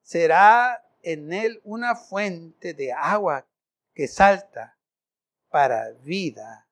será 0.03 0.85
en 1.03 1.33
él 1.33 1.61
una 1.65 1.95
fuente 1.95 2.75
de 2.75 2.93
agua 2.93 3.47
que 3.95 4.09
salta 4.09 4.77
para 5.51 5.91
vida 6.03 6.69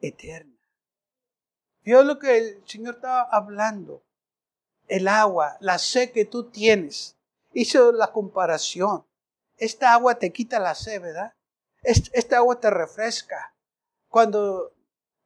eterna. 0.00 0.58
Vio 1.82 2.02
lo 2.02 2.18
que 2.18 2.36
el 2.36 2.62
Señor 2.66 2.96
estaba 2.96 3.28
hablando. 3.30 4.02
El 4.88 5.06
agua, 5.06 5.56
la 5.60 5.78
sed 5.78 6.10
que 6.10 6.24
tú 6.24 6.50
tienes. 6.50 7.16
Hizo 7.52 7.92
la 7.92 8.12
comparación. 8.12 9.04
Esta 9.56 9.92
agua 9.92 10.18
te 10.18 10.32
quita 10.32 10.58
la 10.58 10.74
sed, 10.74 11.00
¿verdad? 11.00 11.34
Esta 11.82 12.38
agua 12.38 12.58
te 12.60 12.70
refresca. 12.70 13.54
Cuando 14.08 14.72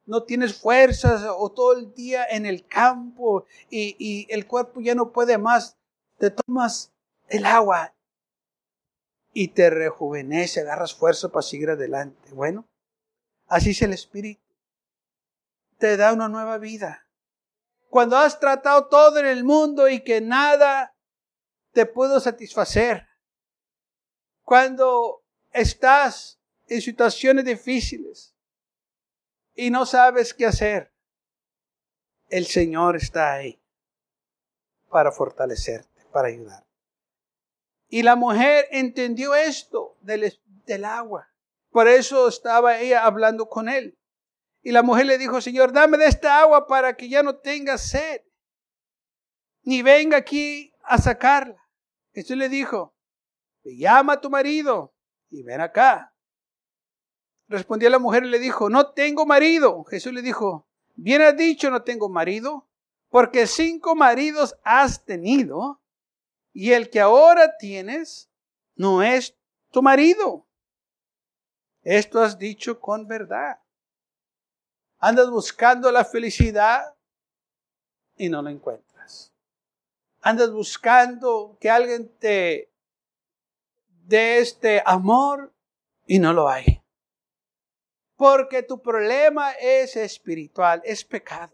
no 0.05 0.23
tienes 0.23 0.55
fuerzas 0.55 1.23
o 1.27 1.51
todo 1.51 1.77
el 1.77 1.93
día 1.93 2.25
en 2.29 2.45
el 2.45 2.65
campo 2.67 3.45
y, 3.69 4.27
el 4.29 4.47
cuerpo 4.47 4.81
ya 4.81 4.95
no 4.95 5.11
puede 5.11 5.37
más, 5.37 5.77
te 6.17 6.29
tomas 6.29 6.91
el 7.29 7.45
agua 7.45 7.93
y 9.33 9.49
te 9.49 9.69
rejuvenece, 9.69 10.61
agarras 10.61 10.93
fuerza 10.93 11.29
para 11.29 11.41
seguir 11.41 11.69
adelante. 11.69 12.33
Bueno, 12.33 12.67
así 13.47 13.71
es 13.71 13.81
el 13.81 13.93
Espíritu. 13.93 14.41
Te 15.77 15.97
da 15.97 16.13
una 16.13 16.29
nueva 16.29 16.57
vida. 16.57 17.02
Cuando 17.93 18.17
has 18.17 18.39
tratado 18.39 18.87
todo 18.87 19.19
en 19.19 19.27
el 19.27 19.43
mundo 19.43 19.87
y 19.87 20.03
que 20.03 20.19
nada 20.19 20.95
te 21.73 21.85
pudo 21.85 22.19
satisfacer. 22.19 23.07
Cuando 24.41 25.23
estás 25.51 26.39
en 26.67 26.81
situaciones 26.81 27.45
difíciles 27.45 28.33
y 29.53 29.69
no 29.69 29.85
sabes 29.85 30.33
qué 30.33 30.47
hacer, 30.47 30.91
el 32.29 32.47
Señor 32.47 32.95
está 32.95 33.33
ahí 33.33 33.61
para 34.89 35.11
fortalecerte, 35.11 36.03
para 36.11 36.29
ayudar. 36.29 36.65
Y 37.89 38.01
la 38.01 38.15
mujer 38.15 38.65
entendió 38.71 39.35
esto 39.35 39.99
del, 40.01 40.41
del 40.65 40.85
agua. 40.85 41.29
Por 41.69 41.87
eso 41.87 42.27
estaba 42.27 42.79
ella 42.79 43.05
hablando 43.05 43.47
con 43.49 43.69
él. 43.69 43.99
Y 44.63 44.71
la 44.71 44.81
mujer 44.81 45.05
le 45.05 45.17
dijo, 45.17 45.41
Señor, 45.41 45.73
dame 45.73 45.97
de 45.97 46.07
esta 46.07 46.39
agua 46.39 46.65
para 46.65 46.95
que 46.95 47.09
ya 47.09 47.21
no 47.21 47.35
tenga 47.35 47.77
sed, 47.77 48.21
ni 49.63 49.81
venga 49.81 50.17
aquí 50.17 50.73
a 50.83 50.97
sacarla. 50.97 51.61
Jesús 52.13 52.37
le 52.37 52.47
dijo, 52.47 52.95
llama 53.63 54.13
a 54.13 54.21
tu 54.21 54.29
marido 54.29 54.93
y 55.29 55.43
ven 55.43 55.59
acá. 55.59 56.15
Respondió 57.49 57.89
la 57.89 57.99
mujer 57.99 58.23
y 58.23 58.29
le 58.29 58.39
dijo, 58.39 58.69
no 58.69 58.91
tengo 58.93 59.25
marido. 59.25 59.83
Jesús 59.83 60.13
le 60.13 60.21
dijo, 60.21 60.65
bien 60.95 61.21
has 61.21 61.35
dicho, 61.35 61.69
no 61.69 61.83
tengo 61.83 62.07
marido, 62.07 62.67
porque 63.09 63.47
cinco 63.47 63.95
maridos 63.95 64.55
has 64.63 65.03
tenido 65.03 65.81
y 66.53 66.71
el 66.71 66.89
que 66.89 67.01
ahora 67.01 67.57
tienes 67.57 68.29
no 68.75 69.03
es 69.03 69.35
tu 69.71 69.81
marido. 69.81 70.47
Esto 71.81 72.21
has 72.21 72.39
dicho 72.39 72.79
con 72.79 73.07
verdad. 73.07 73.59
Andas 75.05 75.29
buscando 75.29 75.91
la 75.91 76.05
felicidad 76.05 76.95
y 78.15 78.29
no 78.29 78.41
la 78.41 78.51
encuentras. 78.51 79.33
Andas 80.21 80.49
buscando 80.49 81.57
que 81.59 81.69
alguien 81.69 82.07
te 82.19 82.71
dé 84.05 84.37
este 84.37 84.81
amor 84.85 85.53
y 86.07 86.19
no 86.19 86.31
lo 86.31 86.47
hay. 86.47 86.81
Porque 88.15 88.63
tu 88.63 88.81
problema 88.81 89.51
es 89.59 89.97
espiritual, 89.97 90.81
es 90.85 91.03
pecado. 91.03 91.53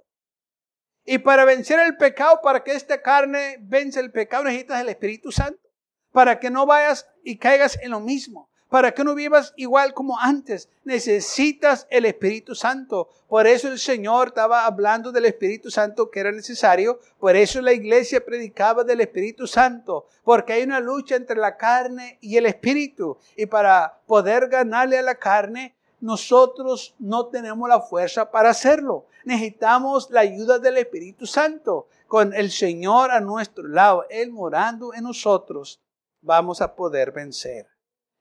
Y 1.04 1.18
para 1.18 1.44
vencer 1.44 1.80
el 1.80 1.98
pecado, 1.98 2.42
para 2.44 2.64
que 2.64 2.74
esta 2.74 3.02
carne 3.02 3.58
vence 3.62 4.00
el 4.00 4.12
pecado, 4.12 4.44
necesitas 4.44 4.80
el 4.80 4.90
Espíritu 4.90 5.32
Santo. 5.32 5.68
Para 6.12 6.40
que 6.40 6.52
no 6.52 6.68
vayas 6.68 7.10
y 7.24 7.40
caigas 7.40 7.80
en 7.82 7.90
lo 7.90 8.00
mismo. 8.00 8.52
Para 8.70 8.92
que 8.94 9.04
no 9.04 9.16
vivas 9.16 9.54
igual 9.58 9.94
como 9.94 10.20
antes. 10.20 10.70
Necesitas 10.84 11.88
el 11.90 12.06
Espíritu 12.06 12.54
Santo. 12.54 13.10
Por 13.28 13.48
eso 13.48 13.68
el 13.68 13.80
Señor 13.80 14.28
estaba 14.30 14.66
hablando 14.66 15.12
del 15.12 15.26
Espíritu 15.26 15.72
Santo 15.72 16.12
que 16.12 16.20
era 16.20 16.32
necesario. 16.32 17.00
Por 17.20 17.36
eso 17.36 17.62
la 17.62 17.74
iglesia 17.74 18.24
predicaba 18.24 18.84
del 18.84 19.02
Espíritu 19.02 19.48
Santo. 19.48 20.06
Porque 20.24 20.54
hay 20.54 20.64
una 20.64 20.80
lucha 20.80 21.16
entre 21.16 21.38
la 21.38 21.58
carne 21.58 22.20
y 22.22 22.38
el 22.38 22.46
Espíritu. 22.46 23.18
Y 23.36 23.48
para 23.48 24.00
poder 24.06 24.48
ganarle 24.48 25.00
a 25.00 25.02
la 25.02 25.16
carne, 25.16 25.76
nosotros 26.02 26.96
no 27.00 27.28
tenemos 27.28 27.68
la 27.68 27.82
fuerza 27.82 28.32
para 28.32 28.52
hacerlo. 28.52 29.08
Necesitamos 29.26 30.10
la 30.12 30.22
ayuda 30.22 30.60
del 30.60 30.78
Espíritu 30.78 31.26
Santo. 31.26 31.88
Con 32.08 32.34
el 32.34 32.52
Señor 32.52 33.12
a 33.12 33.20
nuestro 33.20 33.68
lado, 33.68 34.06
Él 34.10 34.32
morando 34.32 34.94
en 34.94 35.04
nosotros, 35.04 35.80
vamos 36.22 36.62
a 36.62 36.76
poder 36.76 37.12
vencer. 37.12 37.68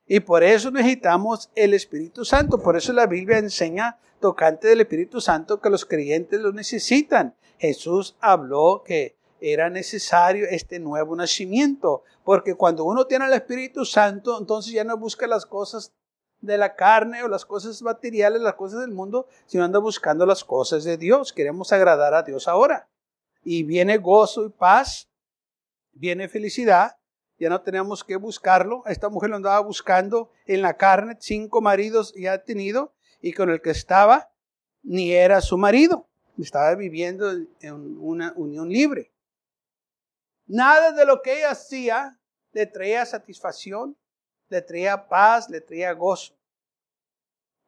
Y 0.08 0.20
por 0.20 0.42
eso 0.42 0.70
necesitamos 0.70 1.50
el 1.54 1.74
Espíritu 1.74 2.24
Santo. 2.24 2.58
Por 2.62 2.76
eso 2.76 2.92
la 2.94 3.06
Biblia 3.06 3.38
enseña 3.38 3.98
tocante 4.20 4.66
del 4.68 4.80
Espíritu 4.80 5.20
Santo 5.20 5.60
que 5.60 5.70
los 5.70 5.84
creyentes 5.84 6.40
lo 6.40 6.52
necesitan. 6.52 7.34
Jesús 7.58 8.16
habló 8.20 8.82
que 8.84 9.16
era 9.40 9.70
necesario 9.70 10.46
este 10.50 10.80
nuevo 10.80 11.14
nacimiento, 11.14 12.02
porque 12.24 12.54
cuando 12.54 12.84
uno 12.84 13.06
tiene 13.06 13.26
el 13.26 13.34
Espíritu 13.34 13.84
Santo, 13.84 14.38
entonces 14.38 14.72
ya 14.72 14.82
no 14.82 14.96
busca 14.96 15.26
las 15.26 15.46
cosas 15.46 15.92
de 16.40 16.56
la 16.56 16.74
carne 16.74 17.22
o 17.22 17.28
las 17.28 17.44
cosas 17.44 17.82
materiales, 17.82 18.40
las 18.40 18.54
cosas 18.54 18.80
del 18.80 18.90
mundo, 18.90 19.26
sino 19.46 19.64
anda 19.64 19.78
buscando 19.78 20.24
las 20.24 20.44
cosas 20.44 20.84
de 20.84 20.96
Dios. 20.96 21.32
Queremos 21.32 21.72
agradar 21.72 22.14
a 22.14 22.22
Dios 22.22 22.48
ahora. 22.48 22.88
Y 23.44 23.62
viene 23.62 23.98
gozo 23.98 24.46
y 24.46 24.50
paz, 24.50 25.08
viene 25.92 26.28
felicidad. 26.28 26.97
Ya 27.38 27.48
no 27.48 27.60
tenemos 27.62 28.02
que 28.02 28.16
buscarlo. 28.16 28.82
Esta 28.86 29.08
mujer 29.08 29.30
lo 29.30 29.36
andaba 29.36 29.60
buscando 29.60 30.32
en 30.46 30.62
la 30.62 30.76
carne. 30.76 31.16
Cinco 31.20 31.60
maridos 31.60 32.12
ya 32.16 32.32
ha 32.32 32.44
tenido 32.44 32.94
y 33.20 33.32
con 33.32 33.50
el 33.50 33.62
que 33.62 33.70
estaba 33.70 34.30
ni 34.82 35.12
era 35.12 35.40
su 35.40 35.56
marido. 35.56 36.08
Estaba 36.38 36.74
viviendo 36.74 37.30
en 37.60 37.98
una 37.98 38.32
unión 38.36 38.68
libre. 38.68 39.12
Nada 40.46 40.92
de 40.92 41.04
lo 41.04 41.20
que 41.22 41.38
ella 41.38 41.50
hacía 41.50 42.18
le 42.52 42.66
traía 42.66 43.04
satisfacción, 43.04 43.96
le 44.48 44.62
traía 44.62 45.08
paz, 45.08 45.50
le 45.50 45.60
traía 45.60 45.92
gozo, 45.92 46.34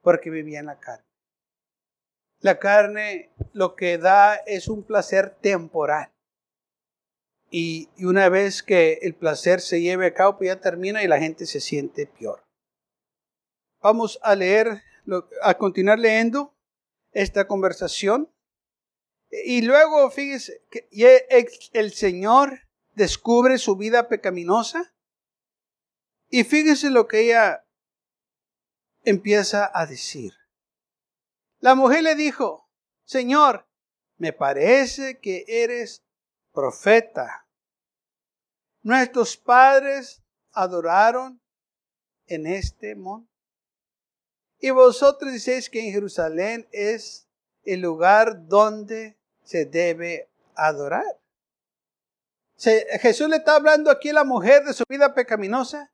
porque 0.01 0.31
vivía 0.31 0.61
en 0.61 0.67
la 0.67 0.79
carne. 0.79 1.05
La 2.41 2.59
carne 2.59 3.33
lo 3.53 3.77
que 3.77 3.99
da 3.99 4.35
es 4.35 4.69
un 4.69 4.83
placer 4.83 5.37
temporal. 5.41 6.11
Y, 7.51 7.89
una 8.05 8.29
vez 8.29 8.63
que 8.63 9.01
el 9.03 9.15
placer 9.15 9.61
se 9.61 9.81
lleve 9.81 10.07
a 10.07 10.15
cabo, 10.15 10.39
pues 10.39 10.49
ya 10.49 10.61
termina 10.61 11.03
y 11.03 11.09
la 11.09 11.19
gente 11.19 11.47
se 11.47 11.61
siente 11.61 12.07
peor. 12.07 12.45
Vamos 13.83 14.19
a 14.23 14.35
leer, 14.35 14.83
a 15.43 15.55
continuar 15.55 15.99
leyendo 15.99 16.55
esta 17.13 17.47
conversación. 17.49 18.31
Y 19.31 19.63
luego, 19.63 20.11
fíjese, 20.11 20.63
que 20.71 20.89
el 21.73 21.93
Señor 21.93 22.61
descubre 22.95 23.59
su 23.59 23.77
vida 23.77 24.09
pecaminosa 24.09 24.93
y 26.29 26.45
fíjese 26.45 26.91
lo 26.91 27.09
que 27.09 27.21
ella 27.23 27.65
empieza 29.05 29.71
a 29.75 29.87
decir. 29.87 30.33
La 31.59 31.75
mujer 31.75 32.03
le 32.05 32.15
dijo, 32.15 32.69
Señor, 33.05 33.67
me 34.17 34.33
parece 34.33 35.19
que 35.19 35.45
eres 35.49 36.05
profeta. 36.53 37.47
Nuestros 38.83 39.37
padres 39.37 40.23
adoraron 40.53 41.41
en 42.27 42.47
este 42.47 42.95
monte. 42.95 43.31
Y 44.59 44.71
vosotros 44.71 45.33
decís 45.33 45.71
que 45.71 45.85
en 45.85 45.93
Jerusalén 45.93 46.69
es 46.71 47.27
el 47.65 47.81
lugar 47.81 48.47
donde 48.47 49.17
se 49.43 49.65
debe 49.65 50.29
adorar. 50.55 51.19
Jesús 53.01 53.29
le 53.29 53.37
está 53.37 53.57
hablando 53.57 53.91
aquí 53.91 54.11
a 54.11 54.15
la 54.15 54.25
mujer 54.25 54.65
de 54.65 54.75
su 54.75 54.85
vida 54.87 55.15
pecaminosa 55.15 55.91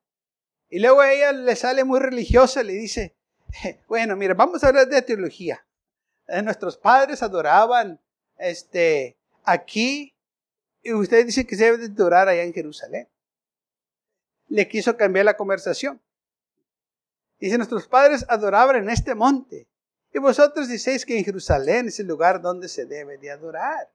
y 0.69 0.79
luego 0.79 0.99
a 0.99 1.13
ella 1.13 1.31
le 1.31 1.55
sale 1.55 1.85
muy 1.85 1.99
religiosa 1.99 2.61
le 2.61 2.73
dice, 2.73 3.15
bueno, 3.87 4.17
mira, 4.17 4.33
vamos 4.33 4.63
a 4.63 4.67
hablar 4.67 4.87
de 4.87 5.01
teología. 5.01 5.65
Eh, 6.27 6.41
nuestros 6.41 6.77
padres 6.77 7.23
adoraban 7.23 8.01
este, 8.37 9.17
aquí 9.45 10.16
y 10.81 10.93
usted 10.93 11.25
dice 11.25 11.45
que 11.45 11.55
se 11.55 11.65
debe 11.65 11.85
adorar 11.85 12.27
allá 12.27 12.43
en 12.43 12.53
Jerusalén. 12.53 13.07
Le 14.47 14.67
quiso 14.67 14.95
cambiar 14.95 15.25
la 15.25 15.35
conversación. 15.35 16.01
Dice, 17.39 17.57
nuestros 17.57 17.87
padres 17.87 18.25
adoraban 18.29 18.77
en 18.77 18.89
este 18.89 19.13
monte. 19.13 19.67
Y 20.13 20.19
vosotros 20.19 20.67
decís 20.67 21.05
que 21.05 21.17
en 21.17 21.25
Jerusalén 21.25 21.87
es 21.87 21.99
el 21.99 22.07
lugar 22.07 22.41
donde 22.41 22.69
se 22.69 22.85
debe 22.85 23.17
de 23.17 23.29
adorar. 23.29 23.91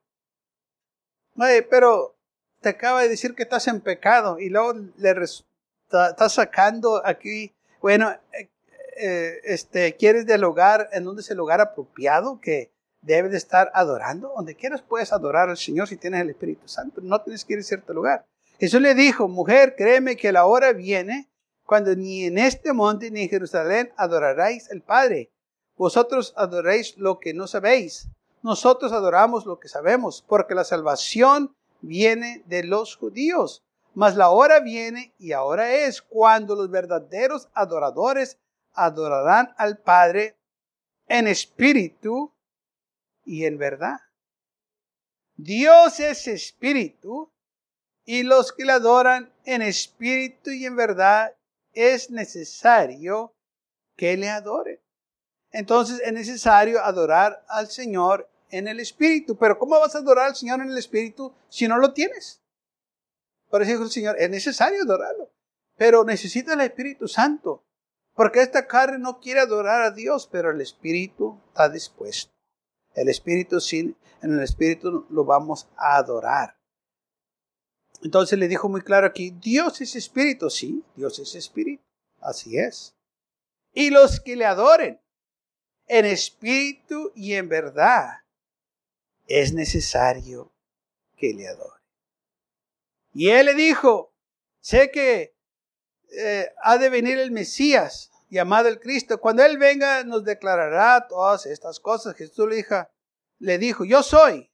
Oye, 1.37 1.63
pero 1.63 2.17
te 2.61 2.71
acaba 2.71 3.03
de 3.03 3.09
decir 3.09 3.35
que 3.35 3.43
estás 3.43 3.67
en 3.69 3.81
pecado 3.81 4.39
y 4.39 4.49
luego 4.49 4.75
le 4.97 5.15
estás 5.21 6.35
sacando 6.35 7.05
aquí, 7.05 7.55
bueno, 7.81 8.11
eh, 8.33 8.51
eh, 8.97 9.41
este, 9.45 9.97
quieres 9.97 10.27
dialogar 10.27 10.89
en 10.93 11.05
donde 11.05 11.23
es 11.23 11.31
el 11.31 11.39
lugar 11.39 11.61
apropiado 11.61 12.41
que 12.41 12.72
debe 13.03 13.29
de 13.29 13.37
estar 13.37 13.71
adorando. 13.75 14.33
Donde 14.35 14.55
quieras 14.55 14.83
puedes 14.83 15.13
adorar 15.13 15.51
al 15.51 15.59
Señor 15.59 15.89
si 15.89 15.97
tienes 15.97 16.23
el 16.23 16.31
Espíritu 16.31 16.67
Santo, 16.69 17.01
no 17.03 17.21
tienes 17.21 17.45
que 17.45 17.55
ir 17.55 17.59
a 17.59 17.63
cierto 17.63 17.93
lugar. 17.93 18.25
Jesús 18.59 18.81
le 18.81 18.95
dijo, 18.95 19.29
mujer, 19.29 19.75
créeme 19.77 20.17
que 20.17 20.33
la 20.33 20.47
hora 20.47 20.73
viene 20.73 21.29
cuando 21.67 21.95
ni 21.95 22.25
en 22.25 22.39
este 22.39 22.73
monte 22.73 23.11
ni 23.11 23.23
en 23.23 23.29
Jerusalén 23.29 23.93
adoraréis 23.97 24.71
al 24.71 24.83
Padre. 24.83 25.31
Vosotros 25.77 26.33
adoréis 26.37 26.97
lo 26.97 27.19
que 27.19 27.35
no 27.35 27.47
sabéis. 27.47 28.09
Nosotros 28.43 28.93
adoramos 28.93 29.47
lo 29.47 29.59
que 29.59 29.69
sabemos, 29.69 30.25
porque 30.27 30.55
la 30.55 30.65
salvación 30.65 31.55
viene 31.81 32.43
de 32.47 32.65
los 32.65 32.97
judíos. 32.97 33.63
Mas 33.95 34.17
la 34.17 34.31
hora 34.31 34.61
viene 34.61 35.13
y 35.19 35.33
ahora 35.33 35.73
es 35.73 36.03
cuando 36.03 36.55
los 36.55 36.71
verdaderos 36.71 37.49
adoradores 37.53 38.39
adorarán 38.73 39.55
al 39.59 39.79
Padre 39.79 40.37
en 41.09 41.27
espíritu 41.27 42.33
y 43.25 43.45
en 43.45 43.59
verdad. 43.59 43.99
Dios 45.37 46.01
es 46.01 46.27
espíritu 46.27 47.33
y 48.05 48.23
los 48.23 48.53
que 48.53 48.65
le 48.65 48.73
adoran 48.73 49.33
en 49.45 49.63
espíritu 49.63 50.51
y 50.51 50.67
en 50.67 50.77
verdad 50.77 51.35
es 51.73 52.11
necesario 52.11 53.35
que 53.97 54.17
le 54.17 54.29
adoren. 54.29 54.81
Entonces 55.51 56.01
es 56.05 56.13
necesario 56.13 56.83
adorar 56.83 57.45
al 57.49 57.69
Señor 57.69 58.29
en 58.51 58.69
el 58.69 58.81
Espíritu. 58.81 59.37
Pero 59.37 59.59
¿cómo 59.59 59.79
vas 59.79 59.95
a 59.95 59.99
adorar 59.99 60.27
al 60.27 60.37
Señor 60.37 60.61
en 60.61 60.71
el 60.71 60.79
Espíritu 60.79 61.35
si 61.49 61.69
no 61.69 61.79
lo 61.79 61.93
tienes? 61.93 62.43
Por 63.51 63.63
eso 63.63 63.83
el 63.83 63.91
Señor, 63.91 64.17
es 64.19 64.31
necesario 64.31 64.83
adorarlo. 64.83 65.31
Pero 65.77 66.05
necesita 66.05 66.55
el 66.55 66.61
Espíritu 66.63 67.07
Santo. 67.07 67.65
Porque 68.15 68.41
esta 68.41 68.67
carne 68.67 68.99
no 68.99 69.21
quiere 69.21 69.41
adorar 69.41 69.83
a 69.83 69.91
Dios, 69.91 70.29
pero 70.31 70.51
el 70.51 70.61
Espíritu 70.61 71.41
está 71.49 71.69
dispuesto. 71.69 72.33
El 72.95 73.09
Espíritu 73.09 73.61
sí, 73.61 73.95
en 74.23 74.33
el 74.33 74.41
Espíritu 74.41 75.07
lo 75.11 75.25
vamos 75.25 75.69
a 75.77 75.97
adorar. 75.97 76.57
Entonces 78.03 78.39
le 78.39 78.49
dijo 78.49 78.69
muy 78.69 78.83
claro 78.83 79.07
aquí, 79.07 79.31
Dios 79.31 79.81
es 79.81 79.95
espíritu, 79.95 80.51
sí, 80.51 80.85
Dios 80.97 81.19
es 81.21 81.35
espíritu, 81.37 81.85
así 82.21 82.59
es. 82.59 82.95
Y 83.73 83.91
los 83.91 84.21
que 84.21 84.35
le 84.35 84.45
adoren 84.45 85.01
en 85.87 86.07
espíritu 86.07 87.13
y 87.15 87.35
en 87.35 87.49
verdad, 87.49 88.23
es 89.27 89.53
necesario 89.53 90.53
que 91.17 91.33
le 91.33 91.49
adore. 91.49 91.81
Y 93.15 93.29
él 93.29 93.47
le 93.47 93.55
dijo, 93.55 94.13
sé 94.61 94.91
que 94.91 95.35
eh, 96.17 96.51
ha 96.63 96.79
de 96.79 96.89
venir 96.89 97.19
el 97.19 97.31
Mesías, 97.31 98.11
llamado 98.33 98.69
el 98.69 98.81
Cristo. 98.81 99.21
Cuando 99.21 99.45
Él 99.45 99.59
venga, 99.59 100.05
nos 100.05 100.25
declarará 100.25 101.07
todas 101.09 101.47
estas 101.47 101.79
cosas. 101.79 102.17
Jesús 102.17 102.49
le 102.49 102.57
dijo, 102.57 102.89
le 103.39 103.59
dijo 103.59 103.85
yo 103.85 104.03
soy 104.03 104.51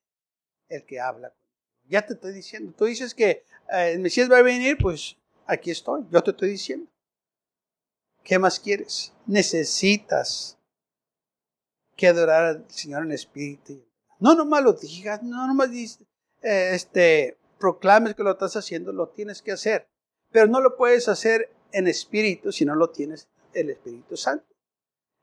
el 0.68 0.84
que 0.84 1.00
habla 1.00 1.32
ya 1.88 2.04
te 2.04 2.14
estoy 2.14 2.32
diciendo. 2.32 2.72
Tú 2.76 2.84
dices 2.84 3.14
que 3.14 3.44
eh, 3.72 3.92
el 3.92 4.00
Mesías 4.00 4.30
va 4.30 4.38
a 4.38 4.42
venir, 4.42 4.76
pues 4.80 5.16
aquí 5.46 5.70
estoy. 5.70 6.06
Yo 6.10 6.22
te 6.22 6.30
estoy 6.30 6.50
diciendo. 6.50 6.90
¿Qué 8.22 8.38
más 8.38 8.60
quieres? 8.60 9.12
Necesitas 9.26 10.58
que 11.96 12.08
adorar 12.08 12.44
al 12.44 12.70
Señor 12.70 13.04
en 13.04 13.12
espíritu. 13.12 13.84
No 14.20 14.34
nomás 14.34 14.62
lo 14.62 14.74
digas, 14.74 15.22
no 15.22 15.46
nomás 15.46 15.70
eh, 15.70 16.70
este, 16.74 17.38
proclames 17.58 18.14
que 18.14 18.22
lo 18.22 18.32
estás 18.32 18.56
haciendo, 18.56 18.92
lo 18.92 19.08
tienes 19.08 19.40
que 19.40 19.52
hacer. 19.52 19.88
Pero 20.30 20.46
no 20.46 20.60
lo 20.60 20.76
puedes 20.76 21.08
hacer 21.08 21.50
en 21.72 21.88
espíritu 21.88 22.52
si 22.52 22.64
no 22.64 22.74
lo 22.74 22.90
tienes 22.90 23.28
el 23.52 23.70
Espíritu 23.70 24.16
Santo. 24.16 24.46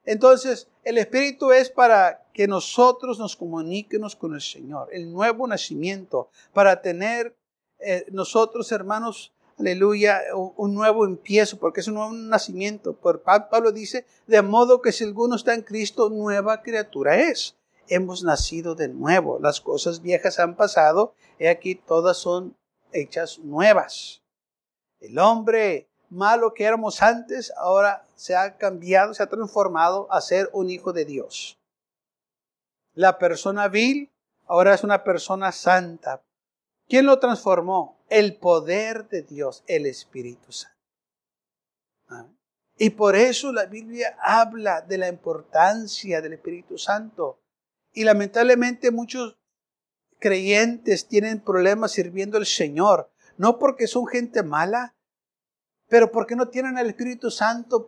Entonces, 0.05 0.67
el 0.83 0.97
Espíritu 0.97 1.51
es 1.51 1.69
para 1.69 2.27
que 2.33 2.47
nosotros 2.47 3.17
nos 3.17 3.35
comuniquemos 3.35 4.15
con 4.15 4.35
el 4.35 4.41
Señor, 4.41 4.89
el 4.91 5.11
nuevo 5.11 5.47
nacimiento, 5.47 6.29
para 6.53 6.81
tener 6.81 7.35
eh, 7.79 8.05
nosotros, 8.11 8.71
hermanos, 8.71 9.33
aleluya, 9.57 10.21
un, 10.33 10.73
nuevo 10.73 11.05
empiezo, 11.05 11.57
porque 11.57 11.81
es 11.81 11.87
un 11.87 11.95
nuevo 11.95 12.11
nacimiento. 12.11 12.93
Por 12.93 13.21
Pablo 13.21 13.71
dice, 13.71 14.05
de 14.27 14.41
modo 14.41 14.81
que 14.81 14.91
si 14.91 15.03
alguno 15.03 15.35
está 15.35 15.53
en 15.53 15.63
Cristo, 15.63 16.09
nueva 16.09 16.61
criatura 16.61 17.17
es. 17.17 17.55
Hemos 17.87 18.23
nacido 18.23 18.75
de 18.75 18.87
nuevo, 18.87 19.39
las 19.39 19.61
cosas 19.61 20.01
viejas 20.01 20.39
han 20.39 20.55
pasado, 20.55 21.13
y 21.39 21.45
aquí 21.45 21.75
todas 21.75 22.17
son 22.17 22.55
hechas 22.91 23.39
nuevas. 23.39 24.21
El 24.99 25.19
hombre 25.19 25.87
malo 26.09 26.53
que 26.53 26.65
éramos 26.65 27.01
antes, 27.01 27.51
ahora 27.57 28.05
se 28.15 28.35
ha 28.35 28.57
cambiado, 28.57 29.13
se 29.13 29.23
ha 29.23 29.27
transformado 29.27 30.11
a 30.11 30.21
ser 30.21 30.49
un 30.53 30.69
hijo 30.69 30.93
de 30.93 31.05
Dios. 31.05 31.59
La 32.93 33.17
persona 33.19 33.67
vil 33.67 34.11
ahora 34.47 34.73
es 34.73 34.83
una 34.83 35.03
persona 35.03 35.51
santa. 35.51 36.23
¿Quién 36.87 37.05
lo 37.05 37.19
transformó? 37.19 37.97
El 38.09 38.37
poder 38.37 39.09
de 39.09 39.23
Dios, 39.23 39.63
el 39.67 39.85
Espíritu 39.85 40.51
Santo. 40.51 40.75
Y 42.77 42.91
por 42.91 43.15
eso 43.15 43.51
la 43.51 43.65
Biblia 43.65 44.17
habla 44.21 44.81
de 44.81 44.97
la 44.97 45.07
importancia 45.07 46.21
del 46.21 46.33
Espíritu 46.33 46.77
Santo. 46.77 47.39
Y 47.93 48.03
lamentablemente 48.03 48.91
muchos 48.91 49.37
creyentes 50.19 51.07
tienen 51.07 51.39
problemas 51.39 51.91
sirviendo 51.93 52.37
al 52.37 52.45
Señor, 52.45 53.11
no 53.37 53.59
porque 53.59 53.87
son 53.87 54.07
gente 54.07 54.43
mala, 54.43 54.94
pero 55.87 56.11
porque 56.11 56.35
no 56.35 56.49
tienen 56.49 56.77
el 56.77 56.87
Espíritu 56.87 57.31
Santo 57.31 57.87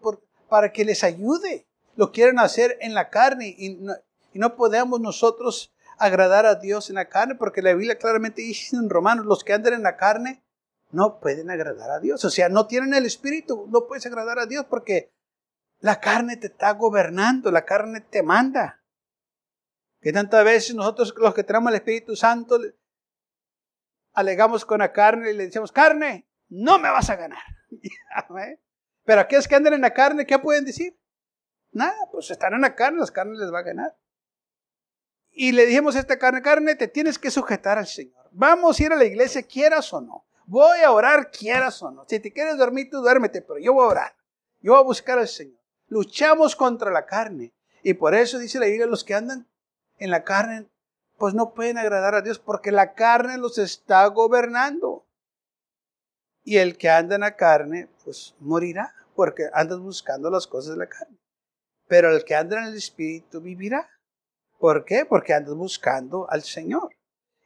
para 0.49 0.71
que 0.71 0.85
les 0.85 1.03
ayude. 1.03 1.67
Lo 1.95 2.11
quieren 2.11 2.39
hacer 2.39 2.77
en 2.81 2.93
la 2.93 3.09
carne 3.09 3.55
y 3.57 3.75
no, 3.75 3.93
y 4.33 4.39
no 4.39 4.55
podemos 4.55 5.01
nosotros 5.01 5.73
agradar 5.97 6.45
a 6.45 6.55
Dios 6.55 6.89
en 6.89 6.95
la 6.95 7.09
carne 7.09 7.35
porque 7.35 7.61
la 7.61 7.73
Biblia 7.73 7.97
claramente 7.97 8.41
dice 8.41 8.75
en 8.75 8.89
Romanos, 8.89 9.25
los 9.25 9.43
que 9.43 9.53
andan 9.53 9.73
en 9.73 9.83
la 9.83 9.97
carne 9.97 10.43
no 10.91 11.19
pueden 11.19 11.49
agradar 11.49 11.89
a 11.89 11.99
Dios. 11.99 12.23
O 12.23 12.29
sea, 12.29 12.49
no 12.49 12.67
tienen 12.67 12.93
el 12.93 13.05
Espíritu, 13.05 13.67
no 13.69 13.87
puedes 13.87 14.05
agradar 14.05 14.39
a 14.39 14.45
Dios 14.45 14.65
porque 14.69 15.11
la 15.79 15.99
carne 15.99 16.37
te 16.37 16.47
está 16.47 16.71
gobernando, 16.73 17.51
la 17.51 17.65
carne 17.65 18.01
te 18.01 18.23
manda. 18.23 18.83
Que 20.01 20.13
tantas 20.13 20.45
veces 20.45 20.75
nosotros 20.75 21.13
los 21.17 21.33
que 21.33 21.43
tenemos 21.43 21.69
el 21.69 21.77
Espíritu 21.77 22.15
Santo 22.15 22.59
alegamos 24.13 24.65
con 24.65 24.79
la 24.79 24.91
carne 24.91 25.31
y 25.31 25.33
le 25.35 25.45
decimos, 25.45 25.71
carne, 25.71 26.27
no 26.49 26.79
me 26.79 26.89
vas 26.89 27.09
a 27.09 27.15
ganar. 27.15 27.56
Pero 29.05 29.21
aquellos 29.21 29.47
que 29.47 29.55
andan 29.55 29.73
en 29.73 29.81
la 29.81 29.93
carne, 29.93 30.25
¿qué 30.25 30.37
pueden 30.37 30.65
decir? 30.65 30.97
Nada, 31.71 31.97
pues 32.11 32.31
están 32.31 32.53
en 32.53 32.61
la 32.61 32.75
carne, 32.75 32.99
las 32.99 33.11
carnes 33.11 33.39
les 33.39 33.53
va 33.53 33.59
a 33.59 33.63
ganar. 33.63 33.97
Y 35.31 35.51
le 35.51 35.65
dijimos 35.65 35.95
a 35.95 35.99
esta 35.99 36.17
carne, 36.17 36.41
carne, 36.41 36.75
te 36.75 36.87
tienes 36.87 37.19
que 37.19 37.31
sujetar 37.31 37.77
al 37.77 37.87
Señor. 37.87 38.27
Vamos 38.31 38.79
a 38.79 38.83
ir 38.83 38.91
a 38.91 38.95
la 38.95 39.05
iglesia, 39.05 39.43
quieras 39.43 39.93
o 39.93 40.01
no. 40.01 40.25
Voy 40.45 40.79
a 40.79 40.91
orar, 40.91 41.29
quieras 41.31 41.81
o 41.83 41.91
no. 41.91 42.05
Si 42.07 42.19
te 42.19 42.31
quieres 42.31 42.57
dormir, 42.57 42.89
tú 42.89 43.01
duérmete, 43.01 43.41
pero 43.41 43.59
yo 43.59 43.73
voy 43.73 43.85
a 43.85 43.89
orar. 43.89 44.15
Yo 44.61 44.73
voy 44.73 44.81
a 44.81 44.83
buscar 44.83 45.19
al 45.19 45.27
Señor. 45.27 45.59
Luchamos 45.87 46.55
contra 46.55 46.91
la 46.91 47.05
carne. 47.05 47.53
Y 47.83 47.93
por 47.93 48.15
eso 48.15 48.39
dice 48.39 48.59
la 48.59 48.65
Biblia, 48.65 48.87
los 48.87 49.03
que 49.03 49.13
andan 49.13 49.47
en 49.97 50.11
la 50.11 50.23
carne, 50.23 50.67
pues 51.17 51.33
no 51.33 51.53
pueden 51.53 51.77
agradar 51.77 52.15
a 52.15 52.21
Dios 52.21 52.39
porque 52.39 52.71
la 52.71 52.93
carne 52.93 53.37
los 53.37 53.57
está 53.57 54.05
gobernando. 54.07 55.06
Y 56.47 56.59
el 56.59 56.77
que 56.77 56.87
anda 56.87 57.15
en 57.15 57.21
la 57.21 57.35
carne, 57.35 57.89
pues 58.05 58.33
morirá, 58.39 58.95
porque 59.15 59.49
andas 59.51 59.79
buscando 59.79 60.29
las 60.29 60.47
cosas 60.47 60.71
de 60.71 60.77
la 60.77 60.87
carne. 60.87 61.17
pero 61.89 62.15
el 62.15 62.23
que 62.23 62.35
anda 62.35 62.57
en 62.59 62.67
el 62.67 62.77
Espíritu 62.77 63.41
vivirá. 63.41 63.89
¿Por 64.57 64.85
qué? 64.85 65.03
Porque 65.03 65.33
anda 65.33 65.51
buscando 65.51 66.25
al 66.29 66.43
Señor. 66.43 66.95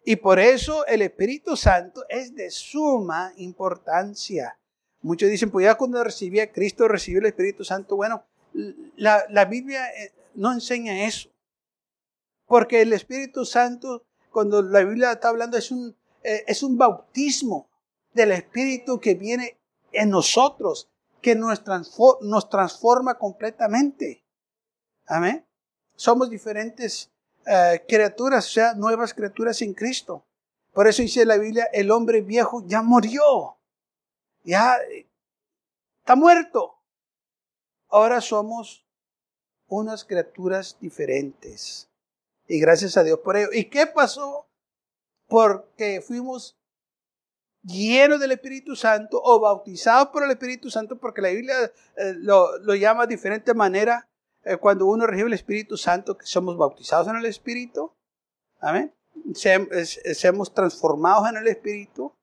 Y 0.05 0.17
por 0.17 0.37
eso 0.37 0.85
el 0.85 1.01
Espíritu 1.01 1.57
Santo 1.57 2.05
es 2.09 2.35
de 2.35 2.51
suma 2.51 3.33
importancia. 3.37 4.59
Muchos 5.01 5.31
dicen, 5.31 5.49
pues 5.49 5.63
ya 5.63 5.73
cuando 5.73 6.03
recibí 6.03 6.39
a 6.39 6.51
Cristo, 6.51 6.87
recibí 6.87 7.17
el 7.17 7.25
Espíritu 7.25 7.63
Santo. 7.63 7.95
Bueno, 7.95 8.23
la, 8.97 9.45
Biblia 9.45 9.89
eh, 9.97 10.13
no 10.35 10.53
enseña 10.53 11.07
eso. 11.07 11.31
Porque 12.45 12.83
el 12.83 12.93
Espíritu 12.93 13.45
Santo, 13.45 14.03
cuando 14.29 14.61
la 14.61 14.83
Biblia 14.83 15.13
está 15.13 15.29
hablando, 15.29 15.57
es 15.57 15.71
un, 15.71 15.97
eh, 16.21 16.43
es 16.45 16.61
un 16.61 16.77
bautismo 16.77 17.70
del 18.13 18.31
Espíritu 18.31 18.99
que 18.99 19.15
viene 19.15 19.57
en 19.91 20.09
nosotros, 20.09 20.89
que 21.21 21.35
nos, 21.35 21.63
transforma 21.63 23.17
completamente. 23.17 24.23
Amén. 25.07 25.45
Somos 25.95 26.29
diferentes 26.29 27.11
eh, 27.45 27.83
criaturas, 27.87 28.47
o 28.47 28.49
sea, 28.49 28.73
nuevas 28.73 29.13
criaturas 29.13 29.61
en 29.61 29.73
Cristo. 29.73 30.25
Por 30.73 30.87
eso 30.87 31.01
dice 31.01 31.25
la 31.25 31.37
Biblia, 31.37 31.65
el 31.73 31.91
hombre 31.91 32.21
viejo 32.21 32.63
ya 32.65 32.81
murió, 32.81 33.57
ya 34.43 34.77
está 35.99 36.15
muerto. 36.15 36.75
Ahora 37.89 38.21
somos 38.21 38.85
unas 39.67 40.05
criaturas 40.05 40.77
diferentes. 40.79 41.89
Y 42.47 42.59
gracias 42.59 42.97
a 42.97 43.03
Dios 43.03 43.19
por 43.19 43.37
ello. 43.37 43.49
¿Y 43.51 43.65
qué 43.65 43.85
pasó? 43.85 44.47
Porque 45.27 46.01
fuimos 46.01 46.57
llenos 47.63 48.19
del 48.19 48.31
Espíritu 48.31 48.75
Santo 48.75 49.21
o 49.23 49.39
bautizados 49.39 50.09
por 50.09 50.23
el 50.23 50.31
Espíritu 50.31 50.69
Santo, 50.69 50.97
porque 50.97 51.21
la 51.21 51.29
Biblia 51.29 51.71
eh, 51.97 52.13
lo, 52.17 52.75
llama 52.75 53.05
de 53.05 53.15
diferente 53.15 53.53
manera. 53.53 54.07
Eh, 54.43 54.57
cuando 54.57 54.87
uno 54.87 55.05
recibe 55.05 55.27
el 55.27 55.33
Espíritu 55.33 55.77
Santo, 55.77 56.17
que 56.17 56.25
somos 56.25 56.57
bautizados 56.57 57.07
en 57.07 57.15
el 57.15 57.25
Espíritu. 57.25 57.91
Amén. 58.59 58.93
Seamos 59.33 60.53
transformados 60.53 61.29
en 61.29 61.37
el 61.37 61.47
Espíritu. 61.47 62.13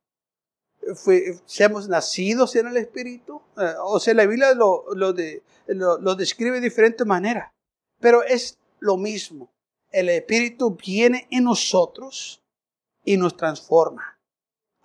seamos 1.47 1.89
nacidos 1.89 2.57
en 2.57 2.67
el 2.67 2.77
Espíritu. 2.77 3.41
Eh, 3.57 3.75
o 3.83 4.01
sea, 4.01 4.15
la 4.15 4.27
Biblia 4.27 4.53
lo, 4.55 4.85
lo, 4.95 5.15
lo, 5.67 6.15
describe 6.17 6.57
de 6.57 6.69
diferente 6.69 7.05
manera. 7.05 7.53
Pero 8.01 8.23
es 8.23 8.59
lo 8.81 8.97
mismo. 8.97 9.53
El 9.91 10.09
Espíritu 10.09 10.77
viene 10.77 11.29
en 11.31 11.45
nosotros 11.45 12.43
y 13.05 13.17
nos 13.17 13.37
transforma. 13.37 14.18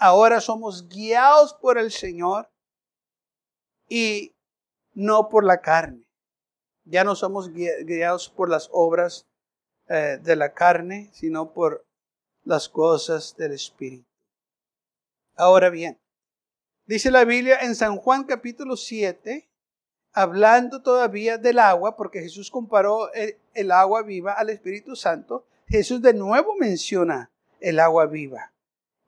Ahora 0.05 0.41
somos 0.41 0.89
guiados 0.89 1.53
por 1.53 1.77
el 1.77 1.89
Señor 1.89 2.49
y 3.87 4.35
no 4.93 5.29
por 5.29 5.45
la 5.45 5.61
carne. 5.61 6.03
Ya 6.83 7.05
no 7.05 7.15
somos 7.15 7.53
guiados 7.53 8.27
por 8.27 8.49
las 8.49 8.67
obras 8.73 9.25
eh, 9.87 10.19
de 10.21 10.35
la 10.35 10.53
carne, 10.53 11.09
sino 11.13 11.53
por 11.53 11.85
las 12.43 12.67
cosas 12.67 13.37
del 13.37 13.53
Espíritu. 13.53 14.05
Ahora 15.37 15.69
bien, 15.69 15.97
dice 16.85 17.09
la 17.09 17.23
Biblia 17.23 17.59
en 17.61 17.73
San 17.73 17.95
Juan 17.95 18.25
capítulo 18.25 18.75
7, 18.75 19.49
hablando 20.11 20.81
todavía 20.81 21.37
del 21.37 21.59
agua, 21.59 21.95
porque 21.95 22.19
Jesús 22.19 22.51
comparó 22.51 23.09
el, 23.13 23.71
agua 23.71 24.01
viva 24.01 24.33
al 24.33 24.49
Espíritu 24.49 24.97
Santo, 24.97 25.47
Jesús 25.65 26.01
de 26.01 26.13
nuevo 26.13 26.55
menciona 26.57 27.31
el 27.61 27.79
agua 27.79 28.05
viva. 28.05 28.52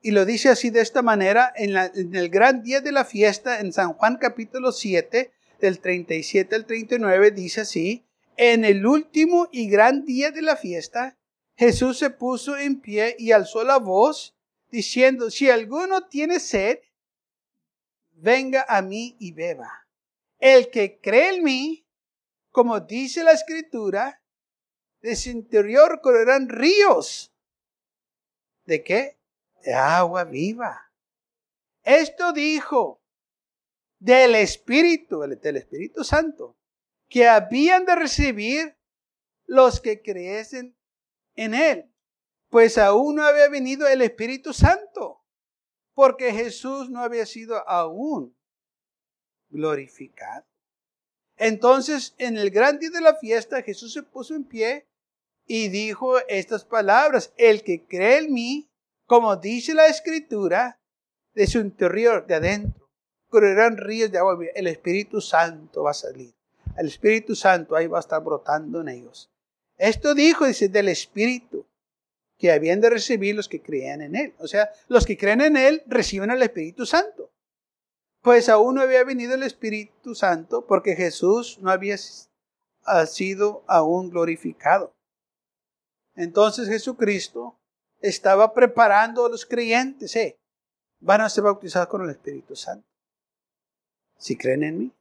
Y 0.05 0.11
lo 0.11 0.23
dice 0.23 0.49
así 0.49 0.69
de 0.69 0.81
esta 0.81 1.01
manera 1.01 1.51
en, 1.55 1.75
el 2.15 2.29
gran 2.29 2.61
día 2.61 2.79
de 2.79 2.91
la 2.91 3.05
fiesta, 3.05 3.59
en 3.59 3.73
San 3.73 3.93
Juan 3.93 4.17
capítulo 4.17 4.71
7, 4.71 5.31
del 5.59 5.79
37 5.79 6.55
al 6.55 6.67
39, 6.67 7.31
dice 7.31 7.61
así, 7.61 8.05
en 8.37 8.65
el 8.65 8.85
último 8.85 9.49
y 9.51 9.67
gran 9.67 10.05
día 10.05 10.29
de 10.29 10.43
la 10.43 10.57
fiesta, 10.57 11.17
Jesús 11.55 11.97
se 11.97 12.11
puso 12.11 12.55
en 12.55 12.81
pie 12.81 13.15
y 13.17 13.31
alzó 13.31 13.63
la 13.63 13.79
voz, 13.79 14.35
diciendo, 14.69 15.31
si 15.31 15.49
alguno 15.49 16.07
tiene 16.07 16.39
sed, 16.39 16.81
venga 18.11 18.63
a 18.69 18.83
mí 18.83 19.15
y 19.17 19.31
beba. 19.31 19.87
El 20.37 20.69
que 20.69 20.99
cree 20.99 21.37
en 21.37 21.43
mí, 21.43 21.83
como 22.51 22.79
dice 22.79 23.23
la 23.23 23.31
escritura, 23.31 24.21
de 25.01 25.15
su 25.15 25.31
interior 25.31 25.99
correrán 25.99 26.47
ríos. 26.47 27.33
¿De 28.67 28.83
qué? 28.83 29.15
Agua 29.73 30.23
viva. 30.23 30.91
Esto 31.83 32.33
dijo 32.33 33.01
del 33.99 34.35
Espíritu, 34.35 35.21
del 35.21 35.57
Espíritu 35.57 36.03
Santo, 36.03 36.57
que 37.07 37.27
habían 37.27 37.85
de 37.85 37.95
recibir 37.95 38.77
los 39.45 39.79
que 39.79 40.01
creyesen 40.01 40.75
en 41.35 41.53
Él. 41.53 41.91
Pues 42.49 42.77
aún 42.77 43.15
no 43.15 43.23
había 43.23 43.49
venido 43.49 43.87
el 43.87 44.01
Espíritu 44.01 44.53
Santo, 44.53 45.23
porque 45.93 46.31
Jesús 46.31 46.89
no 46.89 47.01
había 47.01 47.25
sido 47.25 47.67
aún 47.67 48.35
glorificado. 49.49 50.45
Entonces, 51.37 52.15
en 52.17 52.37
el 52.37 52.49
gran 52.49 52.79
día 52.79 52.89
de 52.91 53.01
la 53.01 53.15
fiesta, 53.15 53.61
Jesús 53.61 53.93
se 53.93 54.03
puso 54.03 54.35
en 54.35 54.45
pie 54.45 54.87
y 55.45 55.67
dijo 55.69 56.17
estas 56.27 56.63
palabras, 56.63 57.33
el 57.37 57.63
que 57.63 57.85
cree 57.85 58.19
en 58.19 58.33
mí, 58.33 58.69
como 59.05 59.35
dice 59.35 59.73
la 59.73 59.87
escritura, 59.87 60.79
de 61.33 61.47
su 61.47 61.59
interior, 61.59 62.25
de 62.25 62.35
adentro, 62.35 62.89
correrán 63.27 63.77
ríos 63.77 64.11
de 64.11 64.17
agua. 64.17 64.37
El 64.55 64.67
Espíritu 64.67 65.19
Santo 65.19 65.83
va 65.83 65.91
a 65.91 65.95
salir. 65.95 66.33
El 66.77 66.87
Espíritu 66.87 67.35
Santo 67.35 67.75
ahí 67.75 67.87
va 67.87 67.97
a 67.97 68.01
estar 68.01 68.23
brotando 68.23 68.81
en 68.81 68.89
ellos. 68.89 69.29
Esto 69.77 70.13
dijo, 70.13 70.45
dice, 70.45 70.69
del 70.69 70.87
Espíritu, 70.87 71.65
que 72.37 72.51
habían 72.51 72.79
de 72.79 72.89
recibir 72.89 73.35
los 73.35 73.49
que 73.49 73.61
creían 73.61 74.01
en 74.01 74.15
Él. 74.15 74.33
O 74.39 74.47
sea, 74.47 74.69
los 74.87 75.05
que 75.05 75.17
creen 75.17 75.41
en 75.41 75.57
Él 75.57 75.83
reciben 75.87 76.31
el 76.31 76.41
Espíritu 76.41 76.85
Santo 76.85 77.31
pues 78.25 78.49
aún 78.49 78.73
no 78.73 78.81
había 78.81 79.03
venido 79.03 79.35
el 79.35 79.43
Espíritu 79.43 80.15
Santo 80.15 80.65
porque 80.65 80.95
Jesús 80.95 81.59
no 81.61 81.69
había 81.69 81.95
sido 83.05 83.63
aún 83.67 84.09
glorificado. 84.09 84.95
Entonces 86.15 86.67
Jesucristo 86.67 87.59
estaba 88.07 88.53
preparando 88.53 89.25
a 89.25 89.29
los 89.29 89.45
creyentes, 89.45 90.15
¿eh? 90.15 90.37
van 90.99 91.21
a 91.21 91.29
ser 91.29 91.43
bautizados 91.43 91.89
con 91.89 92.03
el 92.03 92.09
Espíritu 92.09 92.55
Santo, 92.55 92.87
si 94.17 94.37
creen 94.37 94.63
en 94.63 94.79
mí. 94.79 94.91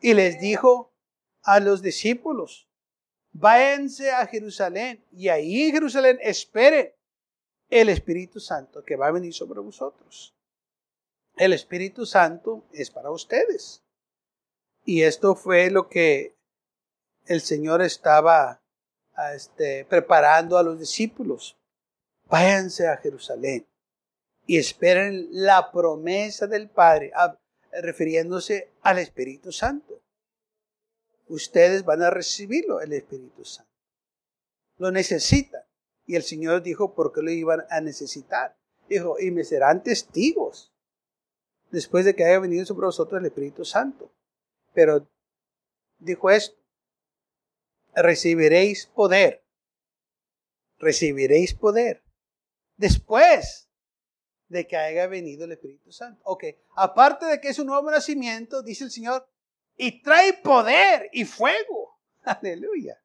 Y 0.00 0.14
les 0.14 0.40
dijo 0.40 0.92
a 1.42 1.60
los 1.60 1.82
discípulos, 1.82 2.68
váyanse 3.32 4.10
a 4.10 4.26
Jerusalén 4.26 5.04
y 5.12 5.28
ahí 5.28 5.64
en 5.64 5.72
Jerusalén 5.72 6.18
esperen 6.20 6.92
el 7.70 7.88
Espíritu 7.88 8.40
Santo 8.40 8.84
que 8.84 8.96
va 8.96 9.08
a 9.08 9.12
venir 9.12 9.32
sobre 9.32 9.60
vosotros 9.60 10.34
el 11.36 11.52
Espíritu 11.52 12.06
Santo 12.06 12.64
es 12.72 12.90
para 12.90 13.10
ustedes. 13.10 13.82
Y 14.84 15.02
esto 15.02 15.34
fue 15.34 15.70
lo 15.70 15.88
que 15.88 16.36
el 17.26 17.40
Señor 17.40 17.82
estaba 17.82 18.62
este, 19.34 19.84
preparando 19.86 20.58
a 20.58 20.62
los 20.62 20.78
discípulos. 20.78 21.56
Váyanse 22.26 22.88
a 22.88 22.96
Jerusalén 22.96 23.66
y 24.46 24.58
esperen 24.58 25.28
la 25.30 25.70
promesa 25.70 26.46
del 26.46 26.68
Padre, 26.68 27.12
refiriéndose 27.72 28.72
al 28.82 28.98
Espíritu 28.98 29.52
Santo. 29.52 30.02
Ustedes 31.26 31.84
van 31.84 32.02
a 32.02 32.10
recibirlo, 32.10 32.80
el 32.80 32.92
Espíritu 32.92 33.44
Santo. 33.44 33.72
Lo 34.76 34.90
necesitan. 34.90 35.62
Y 36.06 36.16
el 36.16 36.22
Señor 36.22 36.62
dijo, 36.62 36.94
¿por 36.94 37.12
qué 37.12 37.22
lo 37.22 37.30
iban 37.30 37.64
a 37.70 37.80
necesitar? 37.80 38.56
Dijo, 38.88 39.18
y 39.18 39.30
me 39.30 39.44
serán 39.44 39.82
testigos 39.82 40.74
después 41.70 42.04
de 42.04 42.14
que 42.14 42.24
haya 42.24 42.38
venido 42.38 42.66
sobre 42.66 42.86
vosotros 42.86 43.20
el 43.20 43.26
Espíritu 43.26 43.64
Santo. 43.64 44.12
Pero 44.74 45.08
dijo 45.98 46.30
esto, 46.30 46.60
recibiréis 47.94 48.86
poder, 48.86 49.42
recibiréis 50.78 51.54
poder 51.54 52.03
después 52.76 53.68
de 54.48 54.66
que 54.66 54.76
haya 54.76 55.06
venido 55.06 55.44
el 55.44 55.52
Espíritu 55.52 55.92
Santo. 55.92 56.20
Ok, 56.24 56.44
aparte 56.76 57.26
de 57.26 57.40
que 57.40 57.48
es 57.48 57.58
un 57.58 57.66
nuevo 57.66 57.90
nacimiento, 57.90 58.62
dice 58.62 58.84
el 58.84 58.90
Señor, 58.90 59.26
y 59.76 60.02
trae 60.02 60.34
poder 60.34 61.08
y 61.12 61.24
fuego. 61.24 61.98
Aleluya. 62.22 63.00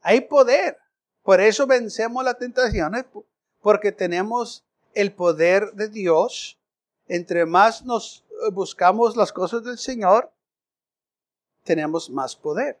Hay 0.00 0.22
poder. 0.22 0.78
Por 1.22 1.40
eso 1.40 1.66
vencemos 1.66 2.24
las 2.24 2.38
tentaciones, 2.38 3.04
porque 3.60 3.92
tenemos 3.92 4.64
el 4.92 5.12
poder 5.12 5.72
de 5.72 5.88
Dios 5.88 6.58
entre 7.06 7.44
más 7.46 7.84
nos 7.84 8.24
eh, 8.30 8.50
buscamos 8.52 9.16
las 9.16 9.32
cosas 9.32 9.64
del 9.64 9.78
Señor, 9.78 10.32
tenemos 11.62 12.10
más 12.10 12.36
poder. 12.36 12.80